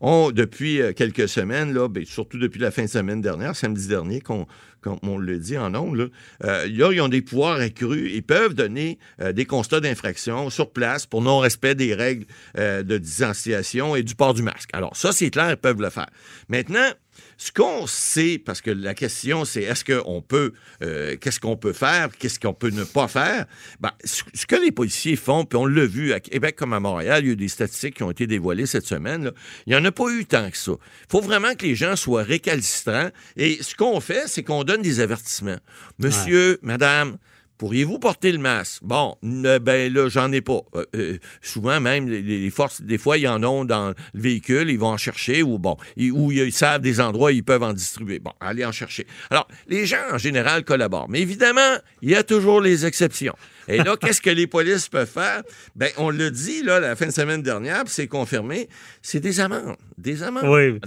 [0.02, 3.88] ont, depuis euh, quelques semaines, là, ben, surtout depuis la fin de semaine dernière, samedi
[3.88, 4.46] dernier, qu'on
[4.80, 6.08] comme on le dit en ondes,
[6.44, 8.12] euh, ils ont des pouvoirs accrus.
[8.14, 13.96] Ils peuvent donner euh, des constats d'infraction sur place pour non-respect des règles de distanciation
[13.96, 14.70] et du port du masque.
[14.72, 16.08] Alors, ça, c'est clair, ils peuvent le faire.
[16.48, 16.92] Maintenant,
[17.38, 21.72] ce qu'on sait, parce que la question, c'est est-ce qu'on peut, euh, qu'est-ce qu'on peut
[21.72, 23.46] faire, qu'est-ce qu'on peut ne pas faire,
[23.78, 27.22] ben, ce que les policiers font, puis on l'a vu à Québec comme à Montréal,
[27.22, 29.30] il y a eu des statistiques qui ont été dévoilées cette semaine,
[29.66, 30.72] il n'y en a pas eu tant que ça.
[30.72, 34.82] Il faut vraiment que les gens soient récalcitrants, et ce qu'on fait, c'est qu'on donne
[34.82, 35.58] des avertissements.
[36.00, 37.18] Monsieur, madame,
[37.58, 38.82] Pourriez-vous porter le masque?
[38.84, 40.60] Bon, ben là, j'en ai pas.
[40.76, 44.78] Euh, euh, souvent, même, les, forces, des fois, ils en ont dans le véhicule, ils
[44.78, 48.20] vont en chercher, ou bon, ils, ou ils savent des endroits ils peuvent en distribuer.
[48.20, 49.08] Bon, allez en chercher.
[49.28, 51.08] Alors, les gens, en général, collaborent.
[51.08, 53.34] Mais évidemment, il y a toujours les exceptions.
[53.66, 55.42] Et là, qu'est-ce que les polices peuvent faire?
[55.74, 58.68] Ben, on l'a dit, là, la fin de semaine dernière, puis c'est confirmé,
[59.02, 59.76] c'est des amendes.
[59.98, 60.44] Des amendes.
[60.46, 60.78] Oui.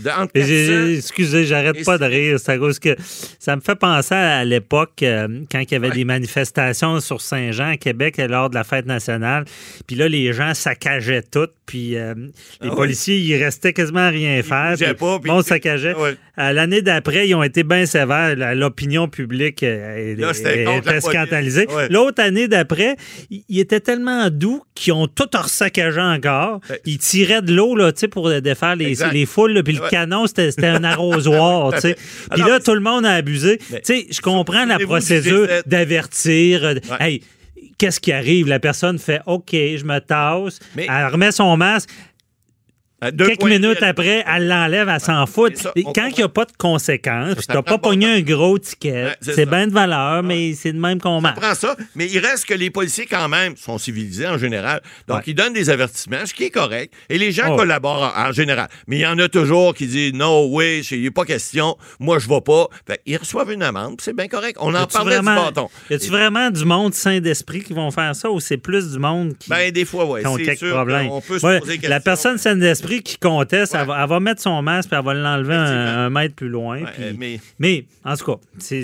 [0.96, 2.40] excusez, j'arrête pas de rire.
[2.40, 2.96] C'est à cause que
[3.40, 6.61] ça me fait penser à l'époque, euh, quand il y avait des manifestations
[7.00, 9.46] sur Saint-Jean, à Québec, lors de la fête nationale.
[9.88, 11.48] Puis là, les gens saccageaient tout.
[11.66, 12.14] Puis euh,
[12.62, 14.74] les ah policiers, ils restaient quasiment à rien faire.
[14.78, 15.96] Puis, pas, puis, on saccageait.
[16.36, 18.36] L'année d'après, ils ont été bien sévères.
[18.56, 20.16] L'opinion publique euh,
[20.78, 21.68] était scandalisée.
[21.90, 22.98] L'autre année d'après,
[23.30, 26.60] ils étaient tellement doux qu'ils ont tout ressaccagé encore.
[26.86, 29.64] Ils tiraient de l'eau là, pour défaire les, les foules.
[29.64, 31.74] Puis le canon, c'était un arrosoir.
[31.82, 33.60] Puis là, tout le monde a abusé.
[33.72, 36.51] Je comprends la procédure d'avertir.
[36.56, 37.24] Euh, hey,
[37.78, 38.48] qu'est-ce qui arrive?
[38.48, 41.90] La personne fait OK, je me tasse, elle remet son masque.
[43.14, 45.58] Deux quelques de minutes après, elle l'enlève, elle s'en fout.
[45.58, 48.60] ça, on Quand il n'y a pas de conséquences, t'as prend pas pogné un gros
[48.60, 51.40] ticket, Ouais, c'est bien de valeur, mais c'est de même qu'on marche.
[51.40, 54.82] prend ça, mais il reste que les policiers, quand même, sont civilisés en général.
[55.08, 55.24] Donc, Ouais.
[55.28, 56.94] ils donnent des avertissements, ce qui est correct.
[57.10, 57.56] Et les gens Oh.
[57.56, 58.68] collaborent en, en général.
[58.88, 62.20] Mais il y en a toujours qui disent non, oui, il n'est pas question, moi,
[62.20, 62.68] je vais pas.
[62.88, 64.58] Fait, ils reçoivent une amende, puis c'est bien correct.
[64.62, 65.70] On en parlait vraiment- du bâton.
[65.90, 68.92] Y a-tu Et- vraiment du monde sain d'esprit qui vont faire ça ou c'est plus
[68.92, 70.22] du monde qui, Ben, des fois, oui.
[70.22, 71.08] qui ont quelques sûr problèmes?
[71.10, 74.42] qu'on peut se poser la personne saine d'esprit qui conteste, elle, va, elle va mettre
[74.42, 76.82] son masque puis elle va l'enlever un, mètre plus loin.
[76.82, 77.86] Ouais, puis- euh, mais- mais...
[78.04, 78.84] en tout cas, c'est.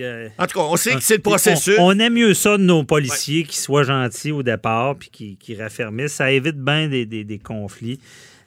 [0.00, 1.74] euh, En tout cas, on sait que c'est le processus.
[1.78, 5.54] On, aime mieux ça de nos policiers qui soient gentils au départ puis qui, qui
[5.60, 6.14] raffermissent.
[6.14, 7.98] Ça évite bien des, des- des conflits.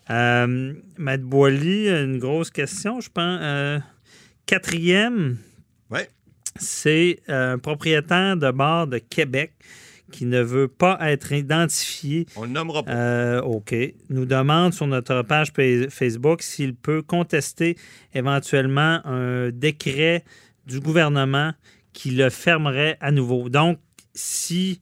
[0.09, 3.39] Euh, Matt Boily, une grosse question, je pense.
[3.41, 3.79] Euh,
[4.45, 5.38] quatrième,
[6.59, 9.51] c'est euh, un propriétaire de bar de Québec
[10.11, 12.25] qui ne veut pas être identifié.
[12.35, 12.91] On le nommera pas.
[12.91, 13.75] Euh, OK.
[14.09, 17.77] Nous demande sur notre page pa- Facebook s'il peut contester
[18.13, 20.23] éventuellement un décret
[20.65, 21.53] du gouvernement
[21.93, 23.49] qui le fermerait à nouveau.
[23.49, 23.79] Donc,
[24.13, 24.79] si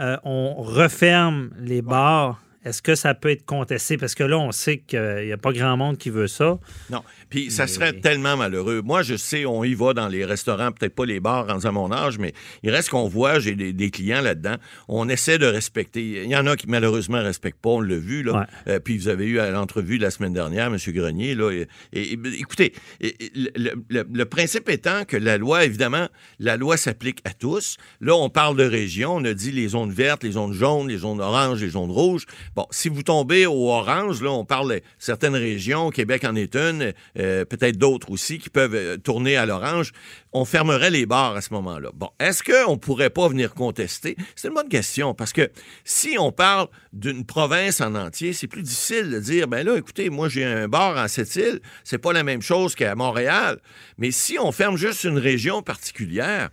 [0.00, 3.96] euh, on referme les bars, est-ce que ça peut être contesté?
[3.96, 6.58] Parce que là, on sait qu'il n'y a pas grand monde qui veut ça.
[6.90, 7.02] Non.
[7.30, 8.82] Puis ça Mais- serait tellement malheureux.
[8.82, 11.72] Moi, je sais, on y va dans les restaurants, peut-être pas les bars rendus à
[11.72, 14.56] mon âge, mais il reste qu'on voit, j'ai des, des clients là-dedans.
[14.88, 16.22] On essaie de respecter.
[16.24, 18.22] Il y en a qui malheureusement ne respectent pas, on l'a vu.
[18.22, 18.40] Là.
[18.40, 18.46] Ouais.
[18.74, 20.76] Euh, puis vous avez eu à l'entrevue la semaine dernière, M.
[20.88, 21.34] Grenier.
[21.34, 25.64] Là, et, et- et- écoutez, et- et le, le- le principe étant que la loi,
[25.64, 26.08] évidemment,
[26.40, 27.76] la loi s'applique à tous.
[28.00, 29.16] Là, on parle de région.
[29.16, 32.24] On a dit les zones vertes, les zones jaunes, les zones oranges, les zones rouges.
[32.56, 36.94] Bon, si vous tombez au orange, là, on parle certaines régions, Québec en est une,
[37.18, 39.92] euh, peut-être d'autres aussi qui peuvent euh, tourner à l'orange.
[40.32, 41.90] On fermerait les bars à ce moment-là.
[41.92, 44.16] Bon, est-ce qu'on pourrait pas venir contester?
[44.34, 45.50] C'est une bonne question parce que
[45.84, 50.08] si on parle d'une province en entier, c'est plus difficile de dire, ben là, écoutez,
[50.08, 53.60] moi j'ai un bar en cette île, c'est pas la même chose qu'à Montréal.
[53.98, 56.48] Mais si on ferme juste une région particulière,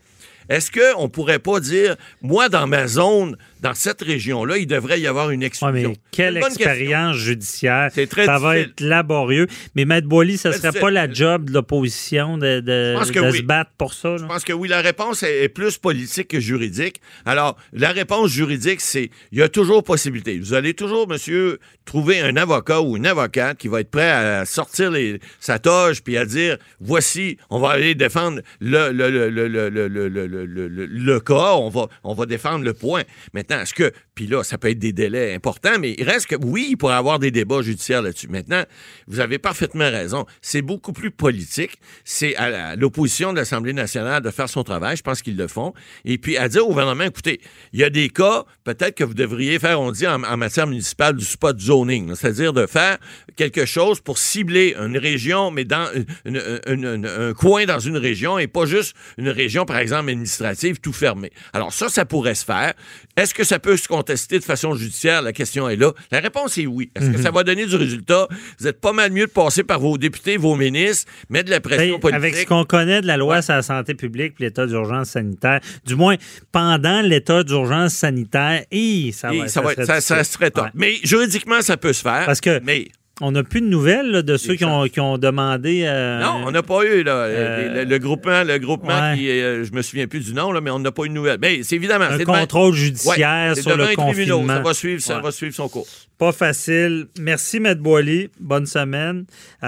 [0.49, 5.07] est-ce qu'on pourrait pas dire, moi, dans ma zone, dans cette région-là, il devrait y
[5.07, 5.89] avoir une Ouais, exclusion?
[5.91, 6.65] mais quelle une question.
[6.65, 7.89] expérience judiciaire.
[7.93, 9.47] C'est très ça va être laborieux.
[9.75, 13.37] Mais Maître Boily, ce Très serait pas la job de l'opposition de, oui.
[13.37, 14.09] se battre pour ça.
[14.09, 14.17] là?
[14.19, 17.01] Je pense que oui, la réponse est est plus politique que juridique.
[17.25, 20.39] Alors, la réponse juridique, c'est il y a toujours possibilité.
[20.39, 24.45] Vous allez toujours, monsieur, trouver un avocat ou une avocate qui va être prêt à
[24.45, 29.29] sortir les, sa toge puis à dire voici, on va aller défendre le, le, le,
[29.29, 33.03] le, le, le, le, cas, on va, on va défendre le point.
[33.33, 36.35] Maintenant, est-ce que, puis là, ça peut être des délais importants, mais il reste que,
[36.35, 38.27] oui, il pourrait y avoir des débats judiciaires là-dessus.
[38.27, 38.63] Maintenant,
[39.07, 40.25] vous avez parfaitement raison.
[40.41, 41.77] C'est beaucoup plus politique.
[42.03, 44.97] C'est à l'opposition de l'Assemblée nationale de faire son travail.
[44.97, 45.73] Je pense qu'ils le font.
[46.05, 47.39] Et puis, à dire au gouvernement, écoutez,
[47.73, 51.15] il y a des cas, peut-être que vous devriez faire, on dit en, matière municipale,
[51.15, 52.15] du spot zoning.
[52.15, 52.97] C'est-à-dire de faire
[53.35, 55.87] quelque chose pour cibler une région, mais dans
[56.25, 60.05] une- une- une- un coin dans une région et pas juste une région, par exemple,
[60.23, 61.31] administrative, tout fermé.
[61.53, 62.73] Alors, ça, ça pourrait se faire.
[63.15, 65.21] Est-ce que ça peut se contester de façon judiciaire?
[65.21, 65.91] La question est là.
[66.11, 66.89] La réponse est oui.
[66.95, 68.27] Est-ce que ça va donner du résultat?
[68.59, 71.59] Vous êtes pas mal mieux de passer par vos députés, vos ministres, mettre de la
[71.61, 72.15] pression Hey, politique.
[72.23, 75.59] avec ce qu'on connaît de la loi sur la santé publique et l'état d'urgence sanitaire,
[75.85, 76.15] du moins
[76.51, 78.63] pendant l'état d'urgence sanitaire,
[79.11, 80.65] ça, Et va, ça, va- serait ça- ça serait top.
[80.65, 80.71] Ouais.
[80.73, 82.25] Mais juridiquement, ça peut se faire.
[82.25, 82.87] Parce que- Mais
[83.21, 85.83] On n'a plus de nouvelles là, de ceux qui ont, qui ont demandé.
[85.85, 89.17] euh, non, on n'a pas eu là, euh, le, le groupement, le groupement ouais.
[89.17, 91.13] qui, euh, je me souviens plus du nom là, mais on n'a pas eu de
[91.13, 91.37] nouvelles.
[91.39, 94.47] Mais c'est évidemment un contrôle judiciaire sur le confinement.
[94.47, 95.85] Ça va suivre, ça va suivre son cours.
[96.17, 97.07] Pas facile.
[97.19, 98.29] Merci, Maître Boily.
[98.39, 99.25] Bonne semaine.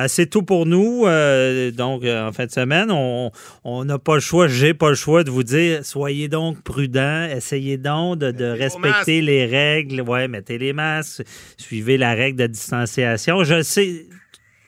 [0.08, 1.06] C'est tout pour nous.
[1.74, 3.32] Donc, en fin de semaine, on
[3.86, 7.78] n'a pas le choix, j'ai pas le choix de vous dire soyez donc prudents, essayez
[7.78, 10.02] donc de, de respecter les règles.
[10.02, 11.24] Ouais, mettez les masques,
[11.58, 13.35] suivez la règle de distanciation.
[13.44, 14.06] Je sais.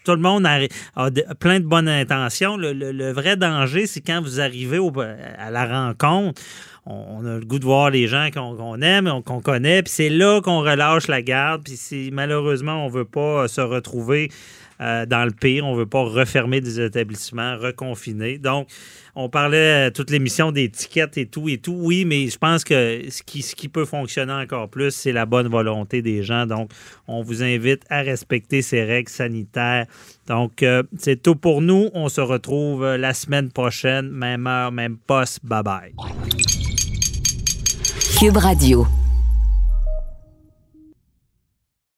[0.03, 0.59] Tout le monde a,
[1.39, 2.55] plein de bonnes intentions.
[2.55, 6.41] Le, vrai danger, c'est quand vous arrivez au- à la rencontre,
[6.85, 10.09] on, a le goût de voir les gens qu'on aime, on- qu'on connaît, puis c'est
[10.09, 11.63] là qu'on relâche la garde.
[11.65, 14.29] Puis si malheureusement on veut pas euh, se retrouver
[14.79, 18.37] euh, dans le pire, on veut pas refermer des établissements, reconfiner.
[18.37, 18.67] Donc,
[19.15, 21.75] on parlait euh, toute l'émission d'étiquettes et tout et tout.
[21.75, 26.01] Oui, mais je pense que ce qui, peut fonctionner encore plus, c'est la bonne volonté
[26.01, 26.45] des gens.
[26.45, 26.71] Donc,
[27.07, 29.87] on vous invite à respecter ces règles sanitaires.
[30.27, 31.89] Donc, euh, c'est tout pour nous.
[31.93, 35.39] On se retrouve la semaine prochaine, même heure, même poste.
[35.43, 35.93] Bye bye.
[38.19, 38.87] Cube Radio.